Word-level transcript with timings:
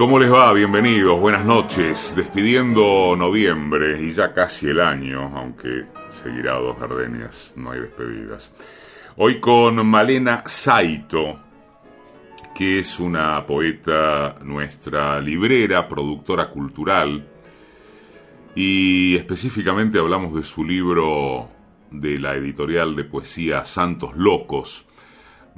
¿Cómo 0.00 0.18
les 0.18 0.32
va? 0.32 0.50
Bienvenidos, 0.54 1.20
buenas 1.20 1.44
noches. 1.44 2.14
Despidiendo 2.16 3.14
noviembre 3.18 4.00
y 4.00 4.12
ya 4.12 4.32
casi 4.32 4.68
el 4.68 4.80
año, 4.80 5.30
aunque 5.36 5.84
seguirá 6.10 6.54
dos 6.54 6.78
gardenias, 6.80 7.52
no 7.54 7.72
hay 7.72 7.80
despedidas. 7.80 8.50
Hoy 9.16 9.40
con 9.40 9.86
Malena 9.86 10.42
Saito, 10.46 11.38
que 12.54 12.78
es 12.78 12.98
una 12.98 13.44
poeta 13.44 14.36
nuestra 14.42 15.20
librera, 15.20 15.86
productora 15.86 16.48
cultural, 16.48 17.28
y 18.54 19.16
específicamente 19.16 19.98
hablamos 19.98 20.34
de 20.34 20.44
su 20.44 20.64
libro 20.64 21.46
de 21.90 22.18
la 22.18 22.36
editorial 22.36 22.96
de 22.96 23.04
poesía 23.04 23.66
Santos 23.66 24.16
Locos, 24.16 24.86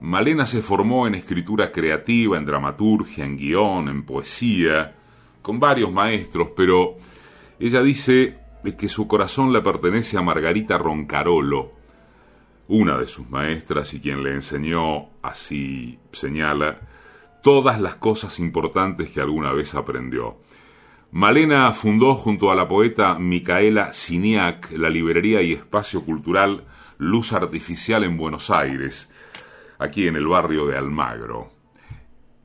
Malena 0.01 0.47
se 0.47 0.63
formó 0.63 1.07
en 1.07 1.15
escritura 1.15 1.71
creativa, 1.71 2.37
en 2.37 2.45
dramaturgia, 2.45 3.25
en 3.25 3.37
guion, 3.37 3.89
en 3.89 4.05
poesía, 4.05 4.95
con 5.43 5.61
varios 5.61 5.93
maestros, 5.93 6.49
pero 6.57 6.97
ella 7.59 7.83
dice 7.83 8.39
que 8.79 8.89
su 8.89 9.07
corazón 9.07 9.53
le 9.53 9.61
pertenece 9.61 10.17
a 10.17 10.23
Margarita 10.23 10.79
Roncarolo, 10.79 11.73
una 12.69 12.97
de 12.97 13.07
sus 13.07 13.29
maestras 13.29 13.93
y 13.93 14.01
quien 14.01 14.23
le 14.23 14.33
enseñó, 14.33 15.11
así 15.21 15.99
señala, 16.13 16.81
todas 17.43 17.81
las 17.81 17.97
cosas 17.97 18.39
importantes 18.39 19.11
que 19.11 19.21
alguna 19.21 19.53
vez 19.53 19.75
aprendió. 19.75 20.39
Malena 21.11 21.71
fundó 21.73 22.15
junto 22.15 22.51
a 22.51 22.55
la 22.55 22.67
poeta 22.67 23.19
Micaela 23.19 23.93
Siniak 23.93 24.73
la 24.73 24.89
librería 24.89 25.43
y 25.43 25.53
espacio 25.53 26.03
cultural 26.05 26.65
Luz 26.97 27.35
Artificial 27.35 28.05
en 28.05 28.17
Buenos 28.17 28.49
Aires, 28.49 29.12
aquí 29.83 30.07
en 30.07 30.17
el 30.17 30.27
barrio 30.27 30.67
de 30.67 30.77
Almagro. 30.79 31.51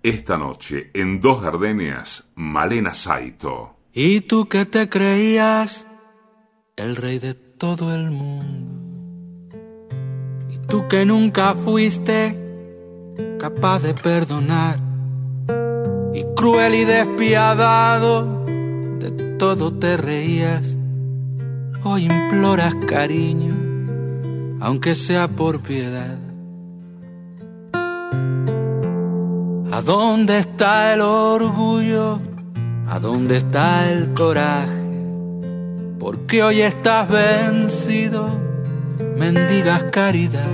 Esta 0.03 0.37
noche, 0.37 0.89
en 0.93 1.19
Dos 1.19 1.41
Gardenias, 1.41 2.31
Malena 2.35 2.93
Saito. 2.93 3.75
¿Y 3.93 4.21
tú 4.21 4.47
qué 4.47 4.65
te 4.65 4.89
creías? 4.89 5.85
El 6.75 6.95
rey 6.95 7.19
de 7.19 7.33
todo 7.33 7.93
el 7.93 8.11
mundo. 8.11 9.55
¿Y 10.49 10.59
tú 10.67 10.87
que 10.87 11.05
nunca 11.05 11.55
fuiste 11.55 12.37
capaz 13.39 13.79
de 13.79 13.93
perdonar? 13.93 14.79
Y 16.13 16.23
cruel 16.35 16.75
y 16.75 16.85
despiadado, 16.85 18.45
de 18.99 19.11
todo 19.37 19.73
te 19.73 19.97
reías. 19.97 20.77
Hoy 21.83 22.05
imploras 22.05 22.75
cariño, 22.87 23.55
aunque 24.61 24.95
sea 24.95 25.27
por 25.27 25.61
piedad. 25.61 26.16
¿A 29.77 29.81
dónde 29.83 30.39
está 30.39 30.95
el 30.95 31.01
orgullo? 31.01 32.19
¿A 32.87 32.97
dónde 32.97 33.37
está 33.37 33.87
el 33.91 34.11
coraje? 34.15 34.81
Porque 35.99 36.41
hoy 36.41 36.61
estás 36.61 37.07
vencido, 37.07 38.27
mendigas 39.17 39.83
caridad. 39.91 40.49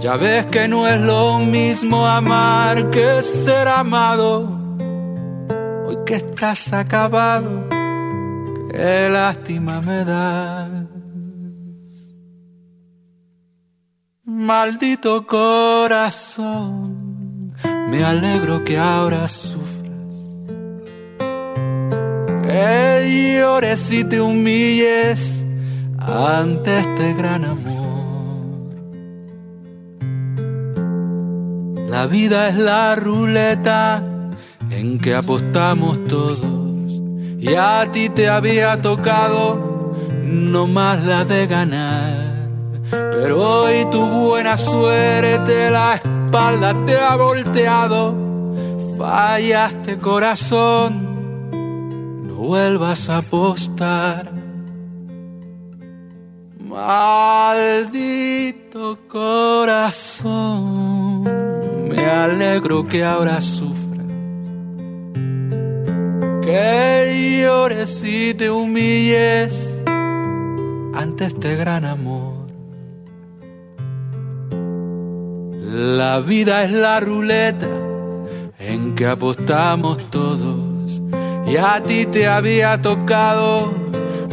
Ya 0.00 0.18
ves 0.18 0.44
que 0.52 0.68
no 0.68 0.86
es 0.86 1.00
lo 1.00 1.38
mismo 1.38 2.06
amar 2.06 2.90
que 2.90 3.22
ser 3.22 3.66
amado. 3.68 4.50
Hoy 5.86 5.96
que 6.04 6.16
estás 6.16 6.74
acabado, 6.74 7.68
qué 8.70 9.08
lástima 9.10 9.80
me 9.80 10.04
da. 10.04 10.68
Maldito 14.24 15.26
corazón 15.26 17.11
me 17.92 18.02
alegro 18.02 18.64
que 18.64 18.78
ahora 18.78 19.28
sufras, 19.28 20.16
que 22.42 23.36
llores 23.38 23.92
y 23.92 24.02
te 24.04 24.18
humilles 24.18 25.44
ante 25.98 26.80
este 26.80 27.12
gran 27.12 27.44
amor. 27.44 28.72
La 31.86 32.06
vida 32.06 32.48
es 32.48 32.56
la 32.56 32.94
ruleta 32.94 34.02
en 34.70 34.98
que 34.98 35.14
apostamos 35.14 36.02
todos 36.04 36.38
y 37.38 37.54
a 37.54 37.86
ti 37.92 38.08
te 38.08 38.26
había 38.30 38.80
tocado 38.80 39.92
no 40.24 40.66
más 40.66 41.04
la 41.04 41.26
de 41.26 41.46
ganar. 41.46 42.48
Pero 42.90 43.38
hoy 43.38 43.84
tu 43.90 44.00
buena 44.00 44.56
suerte 44.56 45.70
la 45.70 46.00
espalda 46.32 46.72
te 46.86 46.96
ha 46.96 47.14
volteado, 47.14 48.14
fallaste 48.96 49.98
corazón, 49.98 51.50
no 52.26 52.34
vuelvas 52.36 53.10
a 53.10 53.18
apostar. 53.18 54.32
Maldito 56.58 58.16
corazón, 59.08 60.44
me 61.90 62.06
alegro 62.06 62.86
que 62.86 63.04
ahora 63.04 63.42
sufra, 63.42 64.02
que 66.40 67.42
llores 67.42 68.02
y 68.04 68.32
te 68.32 68.50
humilles 68.50 69.84
ante 70.94 71.26
este 71.26 71.56
gran 71.56 71.84
amor. 71.84 72.31
La 75.72 76.20
vida 76.20 76.62
es 76.64 76.70
la 76.70 77.00
ruleta 77.00 77.66
en 78.58 78.94
que 78.94 79.06
apostamos 79.06 80.10
todos 80.10 81.00
y 81.46 81.56
a 81.56 81.82
ti 81.82 82.04
te 82.04 82.28
había 82.28 82.82
tocado 82.82 83.72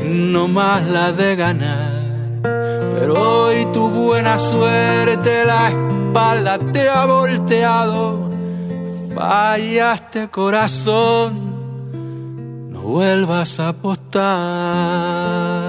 no 0.04 0.50
más 0.50 0.86
la 0.86 1.14
de 1.14 1.38
ganar. 1.38 2.42
Pero 2.44 3.46
hoy 3.46 3.66
tu 3.72 3.90
buena 3.90 4.38
suerte 4.38 5.46
la 5.46 5.70
espalda 5.70 6.60
te 6.60 6.90
ha 6.90 7.06
volteado. 7.06 8.30
Fallaste 9.16 10.28
corazón, 10.28 11.40
no 12.70 12.82
vuelvas 12.82 13.62
a 13.62 13.70
apostar. 13.70 15.69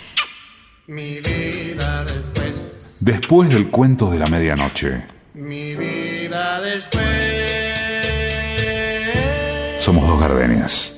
Después 3.11 3.49
del 3.49 3.69
cuento 3.69 4.09
de 4.09 4.17
la 4.17 4.27
medianoche. 4.27 5.03
Mi 5.33 5.75
vida 5.75 6.61
después. 6.61 7.03
Somos 9.79 10.07
dos 10.07 10.17
gardenias. 10.17 10.97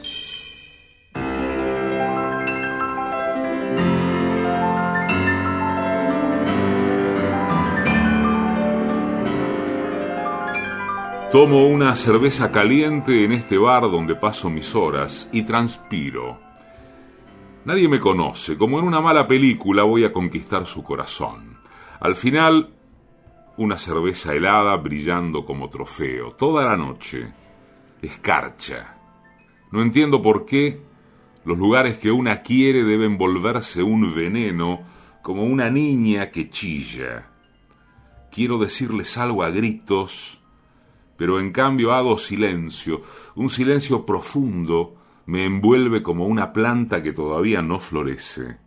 Tomo 11.32 11.66
una 11.66 11.96
cerveza 11.96 12.52
caliente 12.52 13.26
en 13.26 13.32
este 13.32 13.58
bar 13.58 13.90
donde 13.90 14.14
paso 14.14 14.52
mis 14.52 14.76
horas 14.76 15.28
y 15.32 15.41
transpiro. 15.41 16.40
Nadie 17.66 17.90
me 17.90 17.99
conoce, 17.99 18.55
como 18.55 18.78
en 18.78 18.85
una 18.85 19.02
mala 19.02 19.28
película 19.28 19.82
voy 19.82 20.03
a 20.03 20.14
conquistar 20.14 20.67
su 20.67 20.84
corazón. 20.84 21.53
Al 22.03 22.17
final, 22.17 22.73
una 23.55 23.78
cerveza 23.78 24.34
helada 24.34 24.76
brillando 24.76 25.46
como 25.46 25.70
trofeo, 25.70 26.32
toda 26.32 26.66
la 26.66 26.76
noche. 26.76 27.32
Escarcha. 28.02 28.97
No 29.72 29.82
entiendo 29.82 30.22
por 30.22 30.46
qué 30.46 30.82
los 31.46 31.58
lugares 31.58 31.97
que 31.97 32.11
una 32.11 32.41
quiere 32.41 32.84
deben 32.84 33.17
volverse 33.17 33.82
un 33.84 34.14
veneno, 34.14 34.82
como 35.22 35.46
una 35.46 35.70
niña 35.70 36.29
que 36.29 36.50
chilla. 36.50 37.29
Quiero 38.29 38.58
decirles 38.58 39.17
algo 39.17 39.41
a 39.41 39.50
gritos, 39.50 40.41
pero 41.16 41.40
en 41.40 41.53
cambio 41.53 41.94
hago 41.94 42.17
silencio, 42.17 43.02
un 43.35 43.50
silencio 43.50 44.05
profundo, 44.05 44.97
me 45.26 45.46
envuelve 45.46 46.03
como 46.03 46.28
una 46.28 46.52
planta 46.52 47.02
que 47.02 47.14
todavía 47.14 47.61
no 47.61 47.79
florece. 47.79 48.58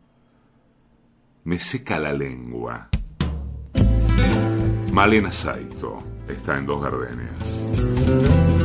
Me 1.44 1.58
seca 1.58 1.98
la 1.98 2.14
lengua. 2.14 2.88
Malena 4.92 5.30
Saito 5.30 6.02
está 6.28 6.56
en 6.56 6.66
Dos 6.66 6.82
Gardenias. 6.82 8.56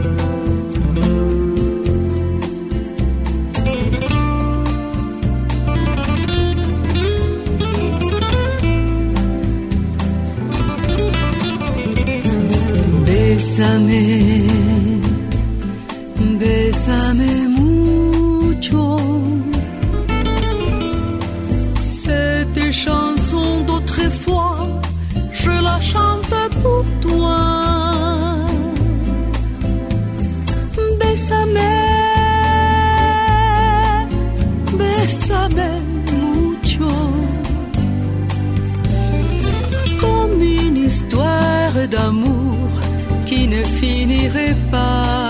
goodbye. 44.71 45.20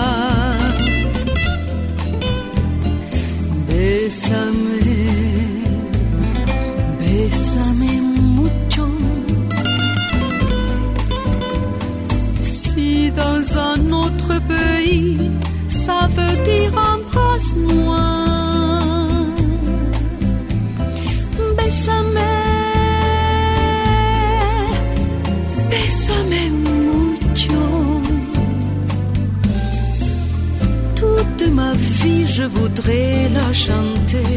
Je 32.42 32.46
voudrais 32.48 33.28
la 33.38 33.52
chanter 33.52 34.34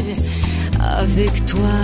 avec 0.80 1.34
toi. 1.46 1.78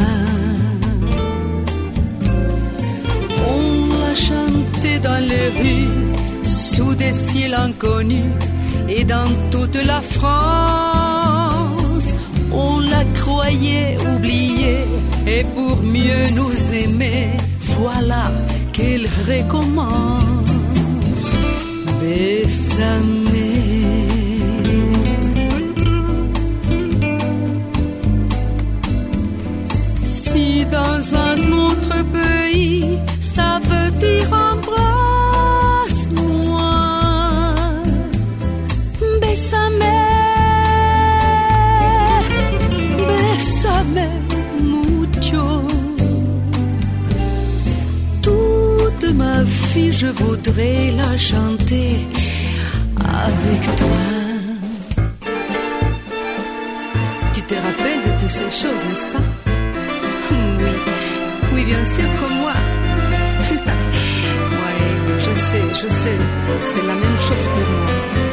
On 3.55 3.65
l'a 4.01 4.15
chantait 4.15 5.01
dans 5.09 5.23
les 5.31 5.49
rues, 5.61 5.99
sous 6.45 6.95
des 6.95 7.15
ciels 7.25 7.55
inconnus, 7.55 8.33
et 8.89 9.05
dans 9.05 9.31
toute 9.51 9.81
la 9.93 10.01
France. 10.17 12.09
On 12.53 12.75
la 12.95 13.05
croyait 13.21 13.97
oubliée, 14.15 14.85
et 15.27 15.45
pour 15.57 15.77
mieux 15.83 16.25
nous 16.39 16.57
aimer, 16.83 17.31
voilà 17.79 18.25
qu'elle 18.73 19.07
recommence. 19.31 21.27
Bésame. 22.01 23.22
Je 50.03 50.09
voudrais 50.09 50.91
la 50.97 51.17
chanter 51.17 51.91
avec 53.25 53.63
toi. 53.81 54.03
Tu 57.35 57.43
te 57.43 57.55
rappelles 57.55 58.03
de 58.07 58.13
toutes 58.21 58.37
ces 58.41 58.51
choses, 58.61 58.83
n'est-ce 58.89 59.09
pas? 59.15 59.27
Oui, 60.65 60.75
oui, 61.53 61.65
bien 61.65 61.85
sûr, 61.95 62.09
comme 62.21 62.37
moi. 62.45 62.57
Oui, 64.63 65.19
je 65.27 65.33
sais, 65.49 65.65
je 65.83 65.89
sais, 66.03 66.19
c'est 66.71 66.87
la 66.91 66.95
même 66.95 67.19
chose 67.29 67.47
pour 67.55 67.69
moi. 67.83 68.32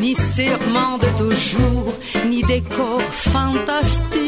Ni 0.00 0.14
serment 0.16 0.98
de 0.98 1.08
toujours, 1.18 1.92
ni 2.28 2.42
décor 2.42 3.02
fantastique. 3.02 4.20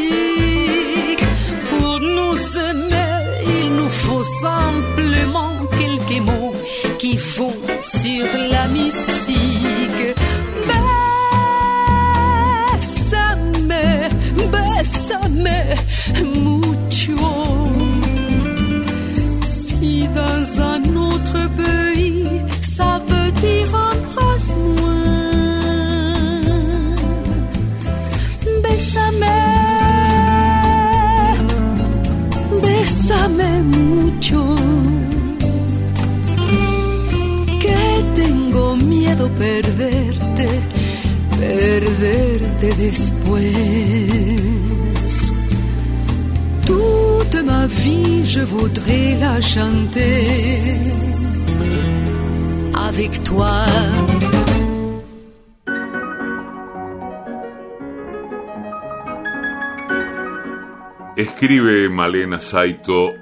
Pour 1.71 2.01
nous 2.01 2.37
aimer, 2.59 3.23
il 3.61 3.75
nous 3.75 3.89
faut 3.89 4.25
simplement 4.25 5.55
quelques 5.79 6.21
mots 6.21 6.55
qui 6.99 7.17
font 7.17 7.57
sur 7.81 8.27
la 8.51 8.69
musique. 8.69 9.72
Je 48.35 48.41
voudrais 48.41 49.19
la 49.21 49.41
chanter 49.43 50.25
avec 52.89 53.23
toi. 53.25 53.65
Escribe 61.15 61.91
Malena 61.91 62.41
Saito, 62.41 63.13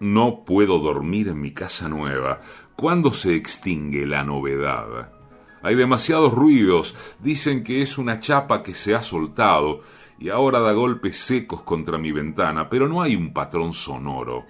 no 0.00 0.44
puedo 0.44 0.80
dormir 0.80 1.28
en 1.28 1.40
mi 1.40 1.52
casa 1.52 1.88
nueva. 1.88 2.40
¿Cuándo 2.74 3.12
se 3.12 3.36
extingue 3.36 4.06
la 4.06 4.24
novedad? 4.24 5.21
Hay 5.62 5.76
demasiados 5.76 6.32
ruidos, 6.32 6.94
dicen 7.20 7.62
que 7.62 7.82
es 7.82 7.96
una 7.96 8.18
chapa 8.18 8.62
que 8.62 8.74
se 8.74 8.94
ha 8.94 9.02
soltado 9.02 9.80
y 10.18 10.28
ahora 10.28 10.60
da 10.60 10.72
golpes 10.72 11.18
secos 11.18 11.62
contra 11.62 11.98
mi 11.98 12.10
ventana, 12.10 12.68
pero 12.68 12.88
no 12.88 13.00
hay 13.00 13.14
un 13.14 13.32
patrón 13.32 13.72
sonoro. 13.72 14.44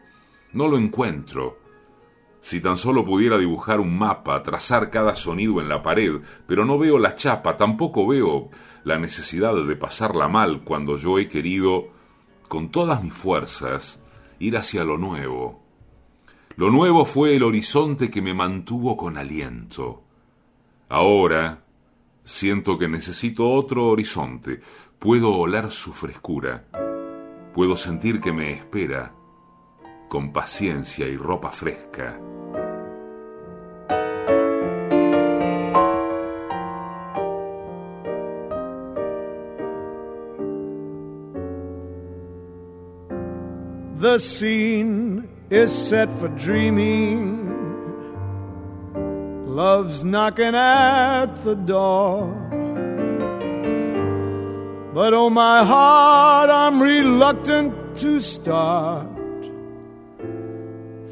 No 0.52 0.68
lo 0.68 0.78
encuentro. 0.78 1.58
Si 2.40 2.60
tan 2.60 2.76
solo 2.76 3.04
pudiera 3.04 3.38
dibujar 3.38 3.78
un 3.78 3.96
mapa, 3.96 4.42
trazar 4.42 4.90
cada 4.90 5.14
sonido 5.14 5.60
en 5.60 5.68
la 5.68 5.82
pared, 5.82 6.20
pero 6.46 6.64
no 6.64 6.78
veo 6.78 6.98
la 6.98 7.14
chapa, 7.14 7.56
tampoco 7.56 8.06
veo 8.06 8.48
la 8.84 8.98
necesidad 8.98 9.54
de 9.54 9.76
pasarla 9.76 10.28
mal 10.28 10.62
cuando 10.64 10.96
yo 10.96 11.18
he 11.18 11.28
querido, 11.28 11.88
con 12.48 12.70
todas 12.70 13.02
mis 13.02 13.14
fuerzas, 13.14 14.02
ir 14.38 14.56
hacia 14.56 14.82
lo 14.82 14.98
nuevo. 14.98 15.62
Lo 16.56 16.70
nuevo 16.70 17.04
fue 17.04 17.36
el 17.36 17.44
horizonte 17.44 18.10
que 18.10 18.20
me 18.20 18.34
mantuvo 18.34 18.96
con 18.96 19.16
aliento. 19.16 20.02
Ahora 20.92 21.64
siento 22.22 22.78
que 22.78 22.86
necesito 22.86 23.48
otro 23.48 23.86
horizonte. 23.86 24.60
Puedo 24.98 25.32
oler 25.32 25.72
su 25.72 25.94
frescura. 25.94 26.66
Puedo 27.54 27.78
sentir 27.78 28.20
que 28.20 28.30
me 28.30 28.52
espera 28.52 29.14
con 30.10 30.34
paciencia 30.34 31.08
y 31.08 31.16
ropa 31.16 31.50
fresca. 31.50 32.20
The 43.98 44.18
scene 44.18 45.26
is 45.48 45.72
set 45.72 46.10
for 46.20 46.28
dreaming. 46.36 47.41
Love's 49.54 50.02
knocking 50.02 50.54
at 50.54 51.26
the 51.44 51.54
door. 51.54 52.26
But 54.94 55.12
oh, 55.12 55.28
my 55.28 55.62
heart, 55.62 56.48
I'm 56.48 56.80
reluctant 56.80 57.98
to 57.98 58.18
start. 58.20 59.10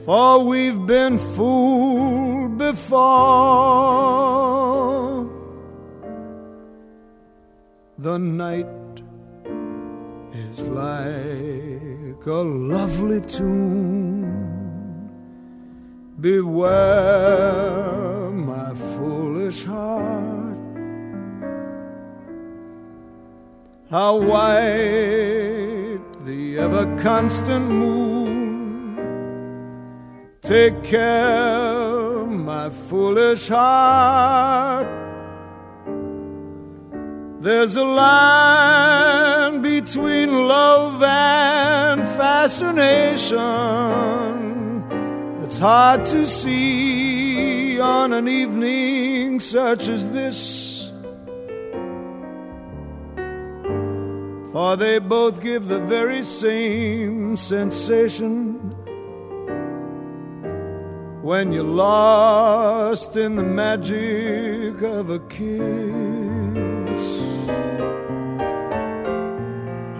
For 0.06 0.42
we've 0.42 0.86
been 0.86 1.18
fooled 1.34 2.56
before. 2.56 3.10
The 7.98 8.16
night 8.16 9.02
is 10.32 10.62
like 10.62 12.24
a 12.24 12.42
lovely 12.72 13.20
tune. 13.20 14.50
Beware, 16.20 18.29
foolish 19.00 19.64
heart. 19.64 20.58
How 23.90 24.12
white 24.30 26.00
the 26.26 26.58
ever 26.58 26.84
constant 27.08 27.66
moon. 27.82 28.96
Take 30.42 30.82
care, 30.82 32.26
my 32.26 32.68
foolish 32.88 33.48
heart. 33.48 34.86
There's 37.40 37.76
a 37.76 37.84
line 37.84 39.62
between 39.62 40.28
love 40.56 41.02
and 41.02 42.02
fascination. 42.20 43.38
It's 45.42 45.58
hard 45.58 46.04
to 46.14 46.26
see 46.26 47.09
on 47.90 48.12
an 48.12 48.28
evening 48.28 49.40
such 49.40 49.88
as 49.88 50.08
this. 50.10 50.70
for 54.52 54.76
they 54.76 54.98
both 54.98 55.40
give 55.40 55.68
the 55.68 55.78
very 55.78 56.22
same 56.22 57.36
sensation 57.36 58.54
when 61.22 61.52
you're 61.52 61.62
lost 61.62 63.16
in 63.16 63.36
the 63.36 63.42
magic 63.42 64.82
of 64.82 65.10
a 65.10 65.20
kiss. 65.20 65.60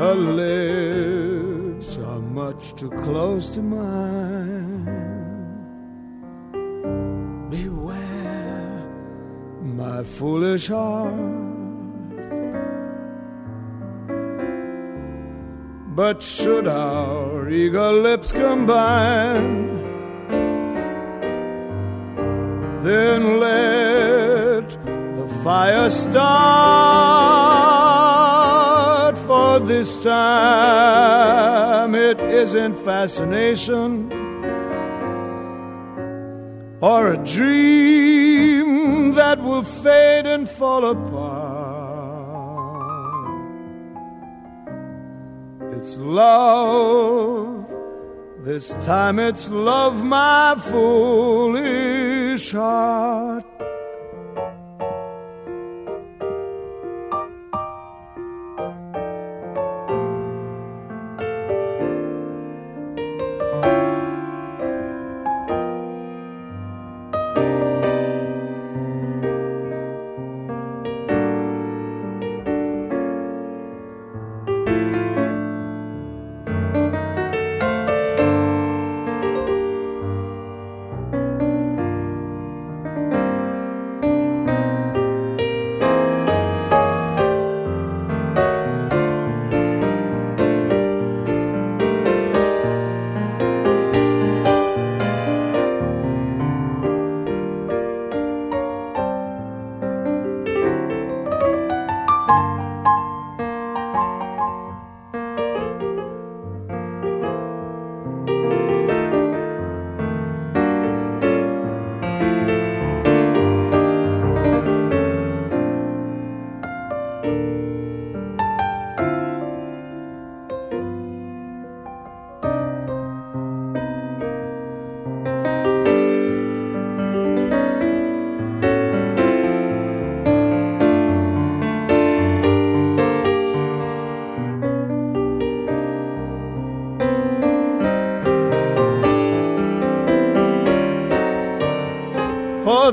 Her 0.03 0.15
lips 0.15 1.97
are 1.99 2.21
much 2.21 2.75
too 2.75 2.91
close 2.91 3.49
to 3.51 3.63
mine. 3.63 5.00
My 9.81 10.03
foolish 10.05 10.69
heart. 10.69 11.15
But 16.01 16.23
should 16.23 16.69
our 16.69 17.49
eager 17.49 17.91
lips 17.91 18.31
combine, 18.31 19.69
then 22.85 23.41
let 23.41 24.69
the 25.19 25.29
fire 25.43 25.89
start. 25.89 26.21
For 29.31 29.61
this 29.61 29.91
time 30.05 31.95
it 31.95 32.21
isn't 32.21 32.77
fascination 32.85 34.13
or 36.83 37.13
a 37.13 37.17
dream 37.25 38.30
that 39.21 39.39
will 39.43 39.63
fade 39.63 40.25
and 40.25 40.49
fall 40.49 40.83
apart. 40.87 42.31
It's 45.77 45.99
love. 45.99 47.67
This 48.43 48.71
time 48.81 49.19
it's 49.19 49.51
love, 49.51 50.03
my 50.03 50.55
foolish 50.71 52.53
heart. 52.53 53.45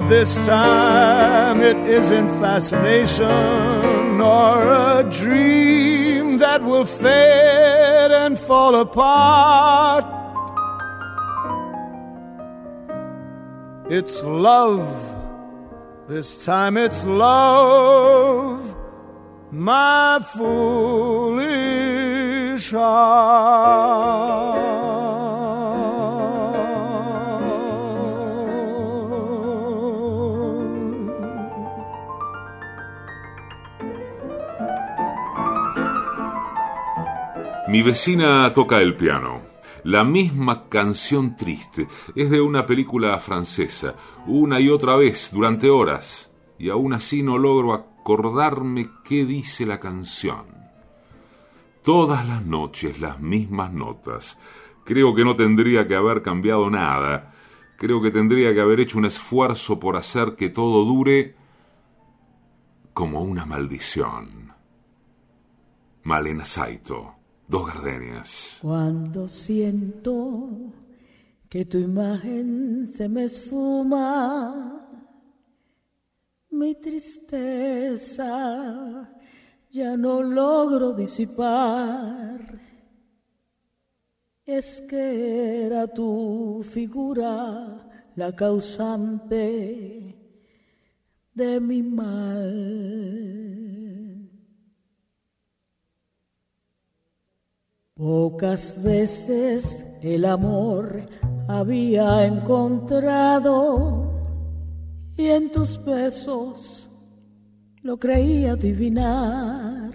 This 0.10 0.36
time 0.46 1.60
it 1.62 1.76
isn't 1.86 2.30
fascination 2.40 4.18
nor 4.18 4.74
a 4.74 5.04
dream 5.12 6.38
that 6.38 6.64
will 6.64 6.86
fade 6.86 8.12
and 8.12 8.40
fall 8.40 8.76
apart. 8.76 10.06
It's 13.90 14.24
love, 14.24 14.88
this 16.08 16.46
time 16.46 16.78
it's 16.78 17.06
love, 17.06 18.76
my 19.52 20.20
foolish 20.34 21.52
heart. 22.72 24.57
Mi 37.78 37.84
vecina 37.84 38.52
toca 38.56 38.82
el 38.82 38.96
piano. 38.96 39.40
La 39.84 40.04
misma 40.04 40.68
canción 40.68 41.36
triste 41.36 41.88
es 42.16 42.32
de 42.32 42.42
una 42.42 42.66
película 42.66 43.20
francesa, 43.20 43.94
una 44.26 44.60
y 44.60 44.68
otra 44.68 44.96
vez, 44.96 45.30
durante 45.32 45.70
horas, 45.70 46.32
y 46.58 46.72
aún 46.72 46.94
así 46.94 47.22
no 47.22 47.38
logro 47.38 47.74
acordarme 47.74 48.90
qué 49.04 49.26
dice 49.26 49.68
la 49.68 49.80
canción. 49.80 50.48
Todas 51.84 52.28
las 52.28 52.44
noches 52.44 53.00
las 53.00 53.20
mismas 53.20 53.72
notas. 53.72 54.40
Creo 54.84 55.14
que 55.14 55.24
no 55.24 55.36
tendría 55.36 55.88
que 55.88 55.94
haber 55.94 56.24
cambiado 56.24 56.72
nada. 56.72 57.36
Creo 57.78 58.02
que 58.02 58.10
tendría 58.10 58.56
que 58.56 58.62
haber 58.62 58.80
hecho 58.80 58.98
un 58.98 59.06
esfuerzo 59.06 59.80
por 59.80 59.98
hacer 59.98 60.36
que 60.36 60.50
todo 60.50 60.84
dure 60.84 61.36
como 62.96 63.22
una 63.22 63.46
maldición. 63.46 64.52
Malena 66.02 66.44
Saito 66.44 67.17
Dos. 67.48 68.60
Cuando 68.62 69.28
siento 69.30 70.74
que 71.48 71.64
tu 71.64 71.78
imagen 71.78 72.90
se 72.90 73.08
me 73.08 73.24
esfuma, 73.24 74.86
mi 76.50 76.76
tristeza 76.76 78.30
ya 79.72 79.96
no 79.96 80.22
logro 80.22 80.92
disipar. 80.92 82.42
Es 84.46 84.82
que 84.82 85.66
era 85.68 85.88
tu 85.88 86.66
figura 86.70 87.90
la 88.16 88.36
causante 88.36 90.16
de 91.34 91.60
mi 91.62 91.82
mal. 91.82 93.57
Pocas 97.98 98.80
veces 98.84 99.84
el 100.04 100.26
amor 100.26 101.02
había 101.48 102.28
encontrado 102.28 104.12
y 105.18 105.26
en 105.26 105.52
tus 105.52 105.84
besos 105.84 106.92
lo 107.82 107.98
creía 107.98 108.52
adivinar. 108.52 109.94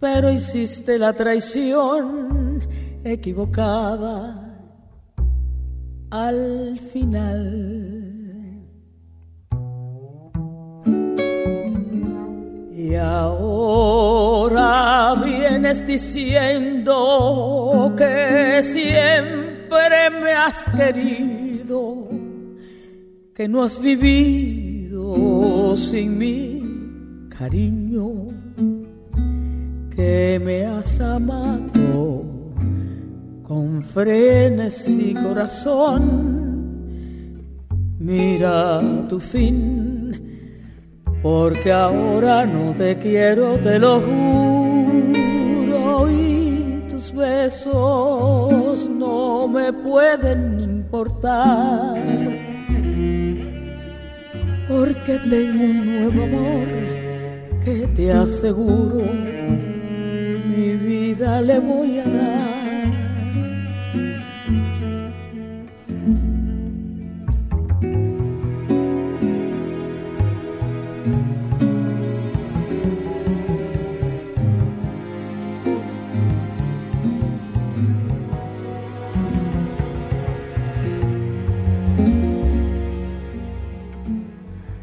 Pero 0.00 0.32
hiciste 0.32 0.98
la 0.98 1.12
traición 1.12 2.60
equivocada 3.04 4.58
al 6.10 6.80
final. 6.92 7.86
Y 12.74 12.96
ahora 12.96 13.91
vienes 15.72 15.86
diciendo 15.86 17.94
que 17.96 18.60
siempre 18.62 20.10
me 20.10 20.32
has 20.32 20.68
querido, 20.76 22.08
que 23.34 23.48
no 23.48 23.62
has 23.62 23.80
vivido 23.80 25.74
sin 25.76 26.18
mi 26.18 27.28
cariño, 27.38 28.28
que 29.94 30.40
me 30.42 30.66
has 30.66 31.00
amado 31.00 32.24
con 33.42 33.82
frenes 33.82 34.88
y 34.88 35.14
corazón. 35.14 36.42
Mira 37.98 38.80
tu 39.08 39.20
fin 39.20 39.92
porque 41.22 41.70
ahora 41.70 42.44
no 42.44 42.74
te 42.74 42.98
quiero, 42.98 43.56
te 43.58 43.78
lo 43.78 44.00
juro, 44.00 44.61
besos 47.12 48.88
no 48.88 49.48
me 49.48 49.72
pueden 49.72 50.60
importar, 50.60 51.96
porque 54.68 55.18
tengo 55.30 55.64
un 55.64 55.86
nuevo 55.86 56.22
amor 56.24 56.68
que 57.64 57.86
te 57.94 58.12
aseguro, 58.12 59.04
mi 60.48 60.72
vida 60.74 61.40
le 61.40 61.58
voy 61.58 61.98
a 61.98 62.04
dar. 62.04 62.41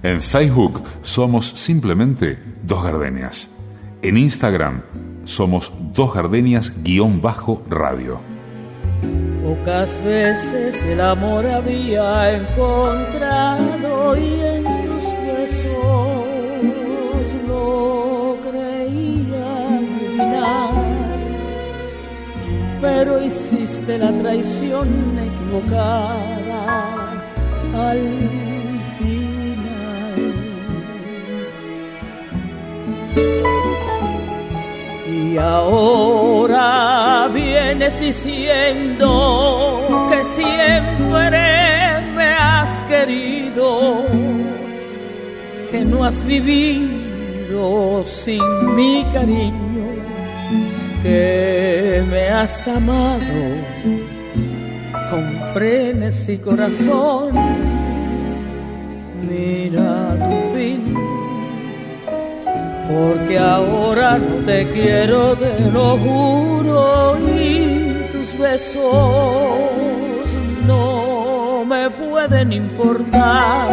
En 0.10 0.22
Facebook 0.24 0.82
somos 1.04 1.50
simplemente 1.50 2.40
Dos 2.64 2.84
Gardenias. 2.84 3.48
En 4.02 4.18
Instagram 4.18 4.82
somos 5.24 5.72
Dos 5.94 6.16
Gardenias-radio. 6.16 8.20
Pocas 9.44 10.04
veces 10.04 10.82
el 10.82 11.00
amor 11.00 11.46
había 11.46 12.40
encontrado 12.40 14.18
y 14.18 14.42
en 14.42 14.64
tus 14.64 15.04
besos 15.28 16.26
lo 17.48 18.36
creía 18.42 19.78
adivinar. 19.78 20.74
Pero 22.82 23.24
hiciste 23.24 24.00
la 24.00 24.12
traición 24.12 25.20
equivocada 25.20 26.16
al 27.76 28.39
Y 35.08 35.38
ahora 35.38 37.30
vienes 37.34 38.00
diciendo 38.00 39.08
que 40.10 40.24
siempre 40.26 41.42
me 42.16 42.34
has 42.34 42.84
querido, 42.84 44.06
que 45.72 45.86
no 45.86 46.04
has 46.04 46.26
vivido 46.26 48.04
sin 48.06 48.76
mi 48.76 49.06
cariño, 49.14 49.88
que 51.04 52.04
me 52.10 52.30
has 52.30 52.68
amado 52.68 53.20
con 55.10 55.54
frenes 55.54 56.30
y 56.30 56.38
corazón. 56.38 57.32
Mira 59.28 60.18
tu 60.30 60.49
porque 62.90 63.38
ahora 63.38 64.18
no 64.18 64.44
te 64.44 64.68
quiero, 64.72 65.36
te 65.36 65.60
lo 65.72 65.96
juro, 65.98 67.18
y 67.20 67.94
tus 68.12 68.36
besos 68.40 68.84
no 70.66 71.64
me 71.66 71.88
pueden 71.92 72.52
importar, 72.52 73.70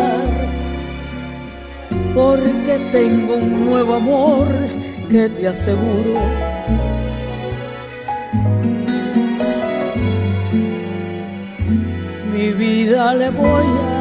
porque 2.15 2.79
tengo 2.93 3.37
un 3.37 3.65
nuevo 3.71 3.95
amor 3.95 4.49
que 5.11 5.31
te 5.31 5.49
aseguro. 5.49 6.21
Mi 12.35 12.53
vida 12.53 13.15
le 13.15 13.31
voy 13.31 13.65
a 13.65 13.96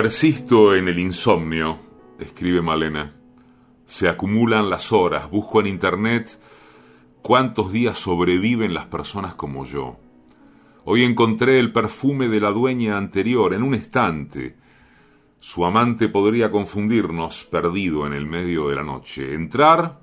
Persisto 0.00 0.76
en 0.76 0.86
el 0.86 1.00
insomnio, 1.00 1.76
escribe 2.20 2.62
Malena. 2.62 3.16
Se 3.84 4.08
acumulan 4.08 4.70
las 4.70 4.92
horas, 4.92 5.28
busco 5.28 5.58
en 5.58 5.66
internet 5.66 6.38
cuántos 7.20 7.72
días 7.72 7.98
sobreviven 7.98 8.74
las 8.74 8.86
personas 8.86 9.34
como 9.34 9.64
yo. 9.64 9.96
Hoy 10.84 11.02
encontré 11.02 11.58
el 11.58 11.72
perfume 11.72 12.28
de 12.28 12.40
la 12.40 12.52
dueña 12.52 12.96
anterior 12.96 13.52
en 13.54 13.64
un 13.64 13.74
estante. 13.74 14.54
Su 15.40 15.64
amante 15.64 16.08
podría 16.08 16.52
confundirnos, 16.52 17.42
perdido 17.42 18.06
en 18.06 18.12
el 18.12 18.24
medio 18.24 18.68
de 18.68 18.76
la 18.76 18.84
noche. 18.84 19.34
Entrar, 19.34 19.98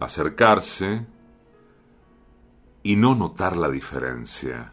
acercarse 0.00 1.04
y 2.82 2.96
no 2.96 3.14
notar 3.14 3.54
la 3.58 3.68
diferencia. 3.68 4.72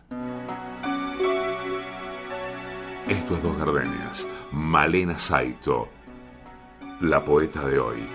Esto 3.08 3.36
es 3.36 3.44
Dos 3.44 3.56
Gardenias. 3.58 4.28
Malena 4.52 5.20
Saito, 5.20 5.90
la 7.02 7.24
poeta 7.24 7.68
de 7.68 7.78
hoy. 7.78 8.08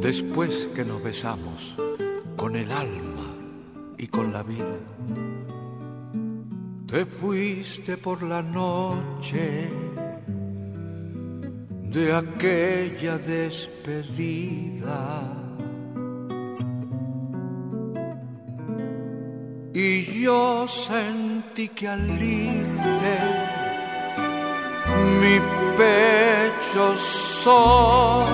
Después 0.00 0.70
que 0.74 0.84
nos 0.84 1.02
besamos 1.02 1.76
con 2.36 2.56
el 2.56 2.70
alma 2.70 3.34
y 3.98 4.06
con 4.06 4.32
la 4.32 4.42
vida 4.42 4.78
te 6.96 7.04
fuiste 7.04 7.98
por 7.98 8.22
la 8.22 8.40
noche 8.40 9.68
de 11.94 12.14
aquella 12.14 13.18
despedida. 13.18 15.20
Y 19.74 20.22
yo 20.22 20.66
sentí 20.66 21.68
que 21.68 21.86
al 21.86 22.22
irte 22.22 23.18
mi 25.20 25.38
pecho 25.76 26.94
sollozaba 27.44 28.24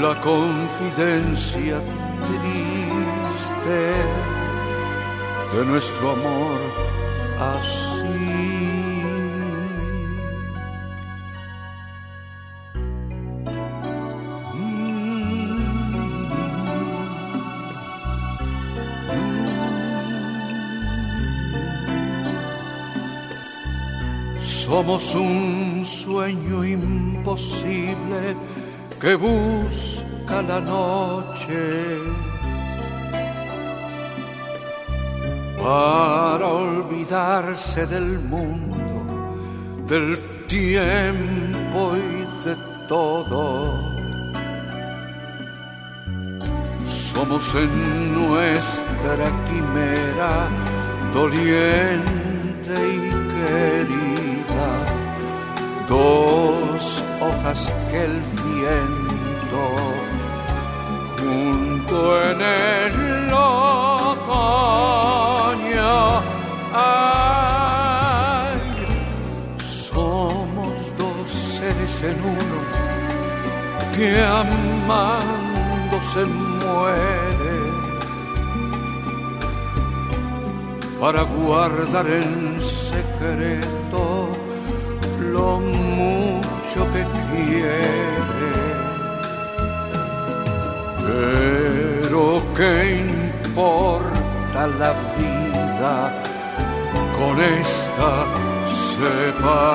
la 0.00 0.20
confidencia 0.20 1.82
triste 2.28 4.37
de 5.54 5.64
nuestro 5.64 6.10
amor 6.10 6.60
así. 7.38 7.88
Somos 24.68 25.14
un 25.14 25.82
sueño 25.86 26.62
imposible 26.62 28.36
que 29.00 29.14
busca 29.14 30.42
la 30.42 30.60
noche 30.60 32.17
para 35.68 36.46
olvidarse 36.46 37.86
del 37.86 38.18
mundo, 38.20 39.04
del 39.86 40.46
tiempo 40.46 41.92
y 41.94 42.46
de 42.46 42.56
todo. 42.88 43.74
Somos 47.12 47.54
en 47.54 48.14
nuestra 48.14 49.26
quimera 49.46 50.48
doliente 51.12 52.74
y 52.96 53.10
querida, 53.36 54.70
dos 55.86 57.04
hojas 57.20 57.60
que 57.90 58.04
el 58.06 58.37
amando 74.22 76.00
se 76.12 76.24
muere 76.24 77.58
para 81.00 81.22
guardar 81.22 82.06
en 82.06 82.60
secreto 82.60 84.28
lo 85.32 85.60
mucho 85.60 86.80
que 86.92 87.04
quiere. 87.30 88.56
Pero 91.06 92.42
qué 92.56 92.72
importa 93.00 94.66
la 94.66 94.92
vida 95.16 95.96
con 97.18 97.40
esta 97.40 98.10
separación. 98.96 99.68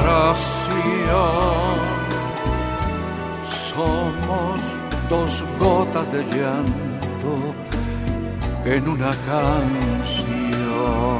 Dos 5.09 5.43
gotas 5.59 6.11
de 6.11 6.23
llanto 6.23 7.53
en 8.65 8.87
una 8.87 9.11
canción. 9.25 11.12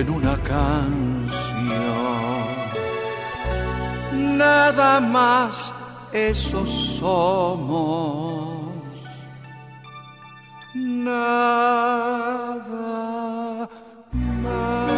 En 0.00 0.08
una 0.08 0.36
canción. 0.38 1.28
Nada 4.38 4.98
más, 4.98 5.74
eso 6.12 6.64
somos. 6.64 8.64
Nada 10.74 12.58
más. 14.42 14.90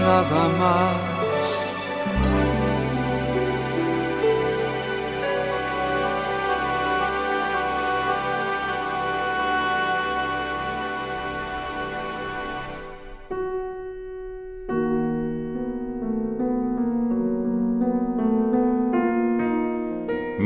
Nada 0.00 0.48
más. 0.60 1.05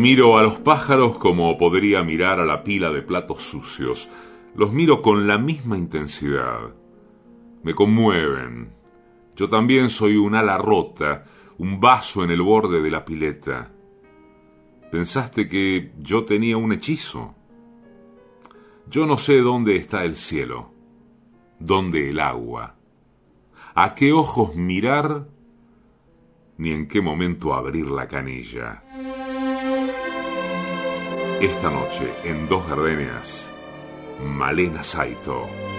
Miro 0.01 0.39
a 0.39 0.43
los 0.43 0.55
pájaros 0.55 1.19
como 1.19 1.59
podría 1.59 2.03
mirar 2.03 2.41
a 2.41 2.47
la 2.47 2.65
pila 2.65 2.91
de 2.91 3.03
platos 3.03 3.43
sucios. 3.43 4.09
Los 4.55 4.73
miro 4.73 5.03
con 5.03 5.27
la 5.27 5.37
misma 5.37 5.77
intensidad. 5.77 6.75
Me 7.63 7.75
conmueven. 7.75 8.73
Yo 9.37 9.51
también 9.51 9.91
soy 9.91 10.17
un 10.17 10.35
ala 10.35 10.57
rota, 10.57 11.27
un 11.59 11.81
vaso 11.81 12.25
en 12.25 12.31
el 12.31 12.41
borde 12.41 12.81
de 12.81 12.91
la 12.91 13.05
pileta. 13.05 13.73
¿Pensaste 14.91 15.47
que 15.47 15.93
yo 15.99 16.25
tenía 16.25 16.57
un 16.57 16.73
hechizo? 16.73 17.35
Yo 18.89 19.05
no 19.05 19.19
sé 19.19 19.43
dónde 19.43 19.77
está 19.77 20.07
el 20.07 20.17
cielo, 20.17 20.73
dónde 21.59 22.09
el 22.09 22.21
agua, 22.21 22.75
a 23.75 23.95
qué 23.95 24.15
ojos 24.15 24.57
mirar, 24.57 25.29
ni 26.57 26.73
en 26.73 26.89
qué 26.89 27.03
momento 27.03 27.53
abrir 27.53 27.91
la 27.91 28.09
canilla. 28.09 28.83
Esta 31.41 31.71
noche, 31.71 32.13
en 32.23 32.49
Dos 32.49 32.69
Gardenias, 32.69 33.51
Malena 34.23 34.85
Saito. 34.85 35.70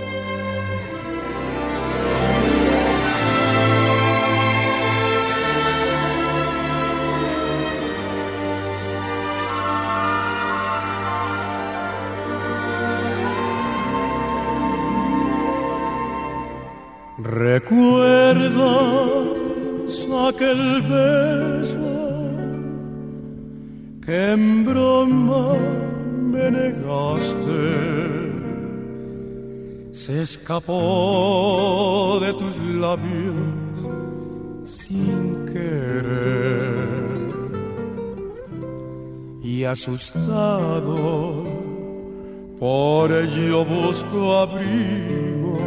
De 30.60 32.34
tus 32.34 32.58
labios 32.58 33.36
sin 34.66 35.46
querer 35.46 36.82
y 39.42 39.64
asustado 39.64 41.46
por 42.60 43.12
ello 43.14 43.64
busco 43.64 44.40
abrigo 44.40 45.58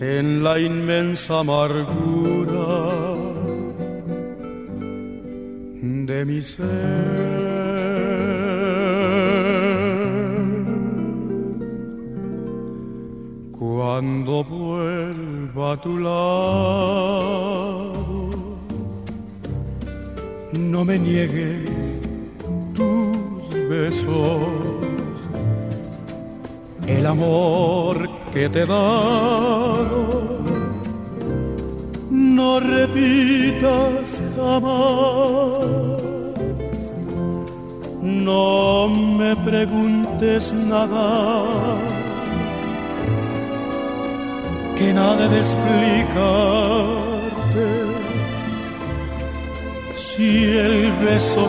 en 0.00 0.44
la 0.44 0.60
inmensa 0.60 1.40
amargura 1.40 3.14
de 5.82 6.24
mi 6.24 6.40
ser. 6.40 7.87
Cuando 13.98 14.44
vuelva 14.44 15.72
a 15.72 15.76
tu 15.76 15.98
lado, 15.98 16.20
no 20.52 20.84
me 20.84 21.00
niegues 21.00 21.68
tus 22.76 23.68
besos, 23.68 24.38
el 26.86 27.06
amor 27.06 28.08
que 28.32 28.48
te 28.48 28.60
he 28.60 28.66
dado. 28.66 30.38
No 32.08 32.60
repitas 32.60 34.22
jamás 34.36 35.88
no 38.02 38.88
me 38.88 39.34
preguntes 39.36 40.52
nada, 40.52 41.76
que 44.78 44.92
nada 44.92 45.28
de 45.28 45.38
explicarte. 45.38 46.78
Si 49.96 50.44
el 50.44 50.92
beso 51.04 51.44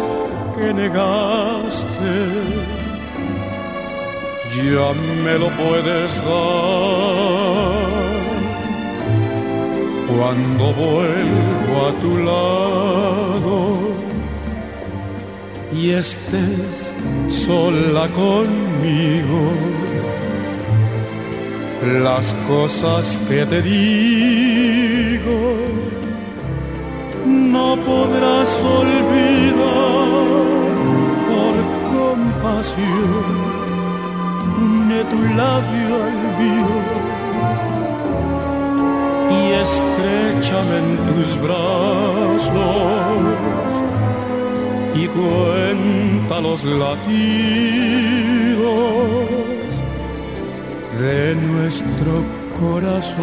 que 0.56 0.74
negaste 0.74 2.13
ya 4.56 4.94
me 5.24 5.38
lo 5.38 5.50
puedes 5.50 6.15
dar. 6.18 7.89
Cuando 10.08 10.74
vuelvo 10.74 11.76
a 11.88 11.92
tu 12.02 12.18
lado 12.30 13.58
y 15.72 15.92
estés 15.92 16.96
sola 17.30 18.08
conmigo. 18.10 19.69
Las 21.82 22.34
cosas 22.46 23.18
que 23.30 23.46
te 23.46 23.62
digo 23.62 25.39
no 27.26 27.78
podrás 27.78 28.50
olvidar 28.62 30.08
por 31.30 31.56
compasión. 31.96 33.39
Une 34.60 35.04
tu 35.06 35.20
labio 35.38 35.96
al 36.04 36.20
mío 36.39 36.74
y 39.32 39.42
estrechame 39.63 40.76
en 40.80 40.89
tus 41.08 41.30
brazos 41.42 42.42
y 44.96 45.08
cuenta 45.08 46.42
los 46.42 46.62
latidos 46.65 48.20
de 51.00 51.34
nuestro 51.36 52.26
corazón. 52.60 53.20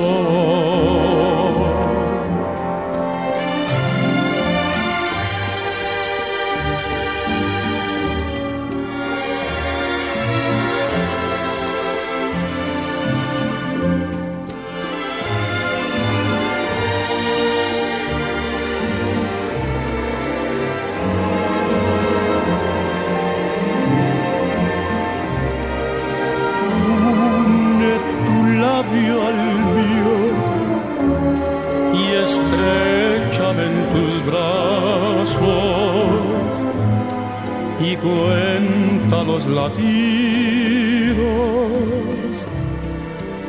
Cuenta 39.08 39.24
los 39.24 39.46
latidos 39.46 39.86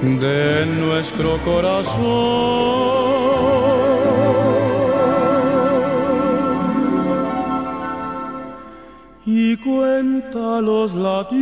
de 0.01 0.65
nuestro 0.79 1.41
corazón. 1.41 1.97
Y 9.25 9.57
cuenta 9.57 10.61
los 10.61 10.93
latidos 10.93 11.37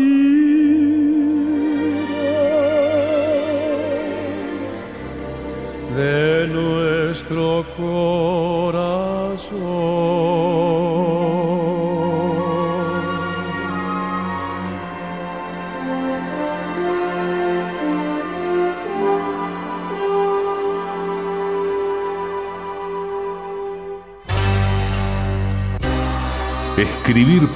de 5.95 6.47
nuestro 6.47 7.65
corazón. 7.77 8.84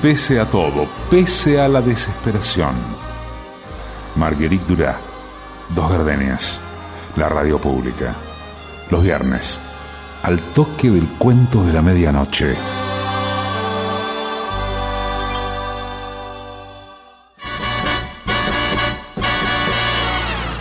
Pese 0.01 0.39
a 0.39 0.45
todo, 0.49 0.87
pese 1.09 1.59
a 1.59 1.67
la 1.67 1.81
desesperación. 1.81 2.75
Marguerite 4.15 4.65
Durá, 4.67 4.99
Dos 5.75 5.91
Gardenias, 5.91 6.59
la 7.15 7.29
radio 7.29 7.59
pública. 7.59 8.15
Los 8.89 9.03
viernes, 9.03 9.59
al 10.23 10.39
toque 10.53 10.89
del 10.89 11.07
cuento 11.17 11.63
de 11.63 11.73
la 11.73 11.81
medianoche. 11.81 12.55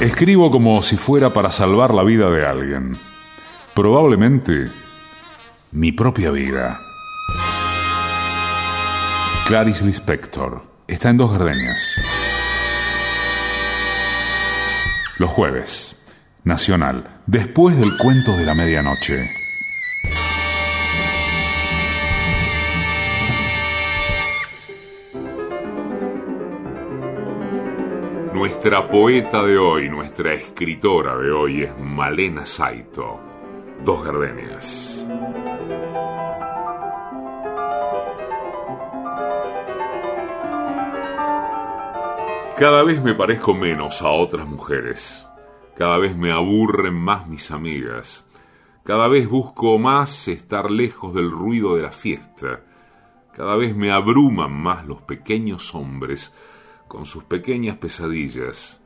Escribo 0.00 0.50
como 0.50 0.82
si 0.82 0.96
fuera 0.96 1.30
para 1.30 1.50
salvar 1.50 1.94
la 1.94 2.04
vida 2.04 2.30
de 2.30 2.46
alguien. 2.46 2.92
Probablemente 3.74 4.66
mi 5.72 5.92
propia 5.92 6.30
vida. 6.30 6.78
Clarice 9.48 9.82
Lispector 9.82 10.60
está 10.86 11.08
en 11.08 11.16
Dos 11.16 11.32
Gardenias. 11.32 11.98
Los 15.16 15.30
jueves, 15.30 15.96
Nacional, 16.44 17.22
después 17.26 17.74
del 17.78 17.88
cuento 17.96 18.36
de 18.36 18.44
la 18.44 18.52
medianoche. 18.54 19.26
Nuestra 28.34 28.86
poeta 28.90 29.42
de 29.42 29.56
hoy, 29.56 29.88
nuestra 29.88 30.34
escritora 30.34 31.16
de 31.16 31.30
hoy 31.30 31.62
es 31.62 31.70
Malena 31.78 32.44
Saito. 32.44 33.18
Dos 33.82 34.04
Gardenias. 34.04 35.08
Cada 42.58 42.82
vez 42.82 43.00
me 43.00 43.14
parezco 43.14 43.54
menos 43.54 44.02
a 44.02 44.08
otras 44.08 44.44
mujeres. 44.44 45.24
Cada 45.76 45.96
vez 45.96 46.16
me 46.16 46.32
aburren 46.32 46.94
más 46.94 47.28
mis 47.28 47.52
amigas. 47.52 48.26
Cada 48.82 49.06
vez 49.06 49.28
busco 49.28 49.78
más 49.78 50.26
estar 50.26 50.68
lejos 50.68 51.14
del 51.14 51.30
ruido 51.30 51.76
de 51.76 51.82
la 51.82 51.92
fiesta. 51.92 52.64
Cada 53.32 53.54
vez 53.54 53.76
me 53.76 53.92
abruman 53.92 54.52
más 54.52 54.84
los 54.88 55.00
pequeños 55.02 55.72
hombres 55.72 56.34
con 56.88 57.06
sus 57.06 57.22
pequeñas 57.22 57.76
pesadillas. 57.76 58.82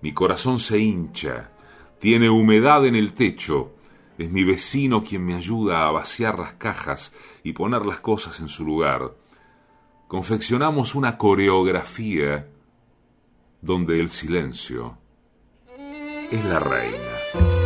Mi 0.00 0.14
corazón 0.14 0.58
se 0.58 0.78
hincha, 0.78 1.50
tiene 1.98 2.30
humedad 2.30 2.86
en 2.86 2.96
el 2.96 3.12
techo. 3.12 3.74
Es 4.16 4.30
mi 4.30 4.42
vecino 4.42 5.04
quien 5.04 5.22
me 5.22 5.34
ayuda 5.34 5.86
a 5.86 5.90
vaciar 5.90 6.38
las 6.38 6.54
cajas 6.54 7.12
y 7.44 7.52
poner 7.52 7.84
las 7.84 8.00
cosas 8.00 8.40
en 8.40 8.48
su 8.48 8.64
lugar. 8.64 9.14
Confeccionamos 10.08 10.94
una 10.94 11.18
coreografía 11.18 12.48
donde 13.66 13.98
el 13.98 14.08
silencio 14.08 14.96
es 16.30 16.44
la 16.44 16.60
reina. 16.60 17.65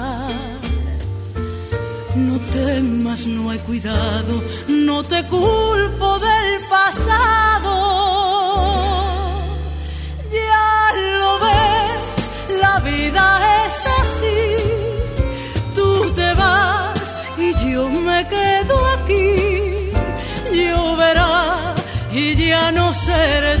No 2.15 2.37
temas, 2.51 3.25
no 3.25 3.49
hay 3.49 3.59
cuidado, 3.59 4.43
no 4.67 5.01
te 5.03 5.23
culpo 5.27 6.19
del 6.19 6.61
pasado. 6.69 7.73
Ya 10.29 10.91
lo 11.19 11.39
ves, 11.39 12.59
la 12.61 12.79
vida 12.81 13.23
es 13.65 13.85
así. 14.01 14.43
Tú 15.73 16.11
te 16.11 16.33
vas 16.33 17.15
y 17.37 17.71
yo 17.71 17.87
me 17.87 18.27
quedo 18.27 18.87
aquí. 18.95 19.91
Lloverá 20.51 21.73
y 22.11 22.35
ya 22.35 22.73
no 22.73 22.93
seré 22.93 23.57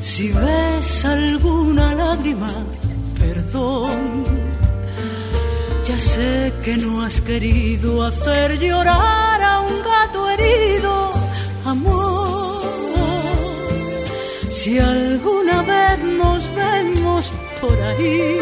Si 0.00 0.30
ves 0.30 1.04
alguna 1.04 1.94
lágrima, 1.94 2.52
perdón. 3.18 4.24
Ya 5.88 5.98
sé 5.98 6.52
que 6.64 6.76
no 6.76 7.02
has 7.02 7.20
querido 7.20 8.04
hacer 8.04 8.58
llorar 8.58 9.42
a 9.42 9.60
un 9.60 9.74
gato 9.82 10.30
herido, 10.30 11.10
amor. 11.64 12.62
Si 14.50 14.78
alguna 14.78 15.62
vez 15.62 15.98
nos 16.22 16.40
vemos 16.54 17.32
por 17.60 17.76
ahí, 17.88 18.38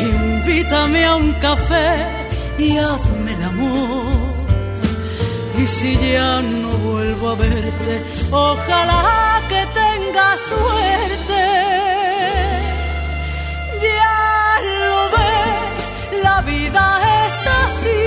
invítame 0.00 1.04
a 1.04 1.16
un 1.16 1.32
café 1.34 2.06
y 2.58 2.78
hazme 2.78 3.34
el 3.34 3.42
amor. 3.42 4.05
Si 5.66 5.96
ya 5.96 6.40
no 6.40 6.68
vuelvo 6.78 7.30
a 7.30 7.34
verte, 7.34 8.02
ojalá 8.30 9.42
que 9.48 9.62
tengas 9.82 10.40
suerte. 10.40 11.44
Ya 13.82 14.60
lo 14.80 14.98
ves, 15.16 16.22
la 16.22 16.40
vida 16.42 16.84
es 17.26 17.36
así. 17.64 18.04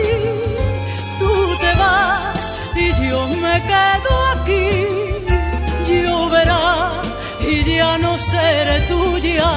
Tú 1.20 1.34
te 1.60 1.72
vas 1.78 2.54
y 2.76 3.10
yo 3.10 3.28
me 3.28 3.56
quedo 3.72 4.12
aquí. 4.36 4.70
Lloverá 5.86 6.92
y 7.42 7.76
ya 7.76 7.98
no 7.98 8.18
seré 8.18 8.80
tuya, 8.88 9.52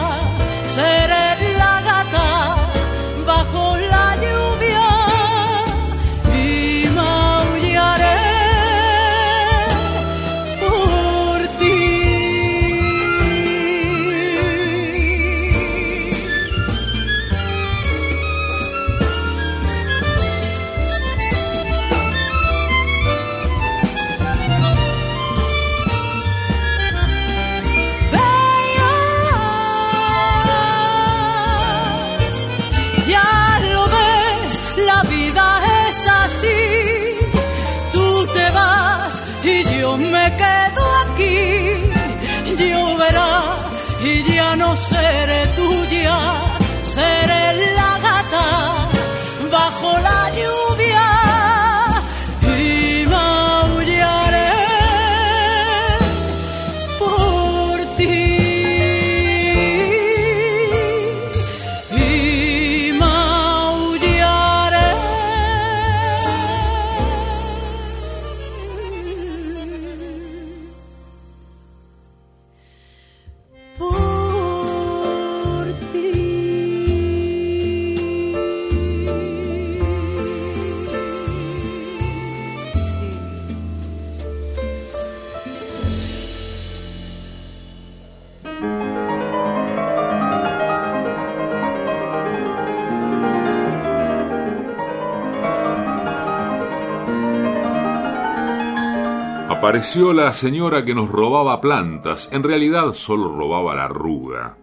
Apareció 99.72 100.12
la 100.12 100.34
señora 100.34 100.84
que 100.84 100.94
nos 100.94 101.08
robaba 101.08 101.58
plantas. 101.58 102.28
En 102.30 102.42
realidad 102.42 102.92
solo 102.92 103.34
robaba 103.34 103.74
la 103.74 103.88
ruda. 103.88 104.58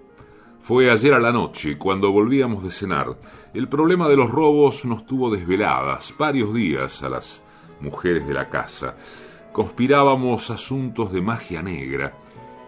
Fue 0.62 0.92
ayer 0.92 1.16
a 1.16 1.20
la 1.20 1.32
noche, 1.32 1.80
cuando 1.80 2.12
volvíamos 2.12 2.62
de 2.64 2.70
cenar. 2.70 3.18
El 3.56 3.68
problema 3.68 4.08
de 4.08 4.16
los 4.16 4.30
robos 4.30 4.86
nos 4.86 5.08
tuvo 5.08 5.32
desveladas 5.32 6.14
varios 6.16 6.54
días 6.54 7.02
a 7.02 7.10
las 7.10 7.42
mujeres 7.80 8.28
de 8.28 8.36
la 8.36 8.50
casa. 8.50 8.98
Conspirábamos 9.52 10.52
asuntos 10.52 11.12
de 11.12 11.24
magia 11.24 11.64
negra. 11.64 12.14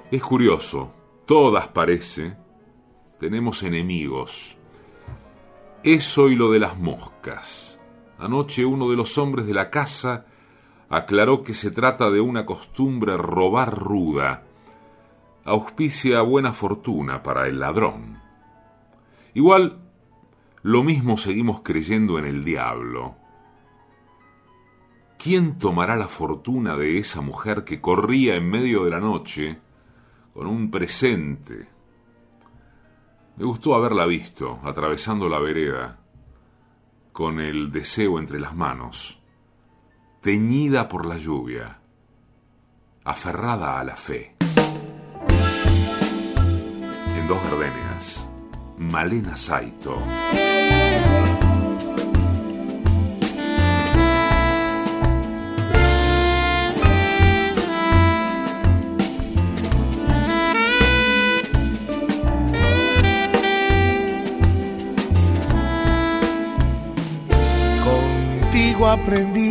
Es 0.10 0.24
curioso, 0.24 0.92
todas 1.28 1.68
parece, 1.68 2.36
tenemos 3.20 3.62
enemigos. 3.62 4.58
Eso 5.84 6.28
y 6.28 6.36
lo 6.36 6.50
de 6.50 6.58
las 6.58 6.76
moscas. 6.76 7.78
Anoche 8.18 8.66
uno 8.66 8.90
de 8.90 8.98
los 8.98 9.20
hombres 9.20 9.46
de 9.46 9.54
la 9.54 9.70
casa 9.70 10.26
aclaró 10.92 11.42
que 11.42 11.54
se 11.54 11.72
trata 11.72 12.10
de 12.12 12.20
una 12.20 12.46
costumbre 12.46 13.16
robar 13.16 13.80
ruda. 13.80 14.44
Auspicia 15.46 16.22
buena 16.22 16.52
fortuna 16.52 17.24
para 17.24 17.48
el 17.48 17.62
ladrón. 17.62 18.20
Igual, 19.34 19.80
lo 20.64 20.84
mismo 20.84 21.18
seguimos 21.18 21.62
creyendo 21.62 22.20
en 22.20 22.26
el 22.26 22.44
diablo. 22.44 23.16
¿Quién 25.18 25.58
tomará 25.58 25.96
la 25.96 26.10
fortuna 26.10 26.76
de 26.76 26.98
esa 26.98 27.22
mujer 27.22 27.64
que 27.64 27.80
corría 27.80 28.36
en 28.36 28.50
medio 28.50 28.84
de 28.84 28.90
la 28.90 29.00
noche 29.00 29.60
con 30.34 30.46
un 30.46 30.70
presente? 30.70 31.70
Me 33.38 33.46
gustó 33.46 33.76
haberla 33.76 34.06
visto 34.06 34.60
atravesando 34.64 35.30
la 35.30 35.40
vereda 35.40 36.00
con 37.14 37.40
el 37.40 37.72
deseo 37.72 38.20
entre 38.20 38.42
las 38.42 38.54
manos 38.54 39.21
teñida 40.22 40.88
por 40.88 41.08
la 41.08 41.18
lluvia, 41.18 41.80
aferrada 43.04 43.80
a 43.80 43.84
la 43.84 43.96
fe. 43.96 44.36
En 47.18 47.28
dos 47.28 47.44
gardenias, 47.44 48.30
Malena 48.78 49.36
Saito. 49.36 49.98
Aprendí 68.92 69.51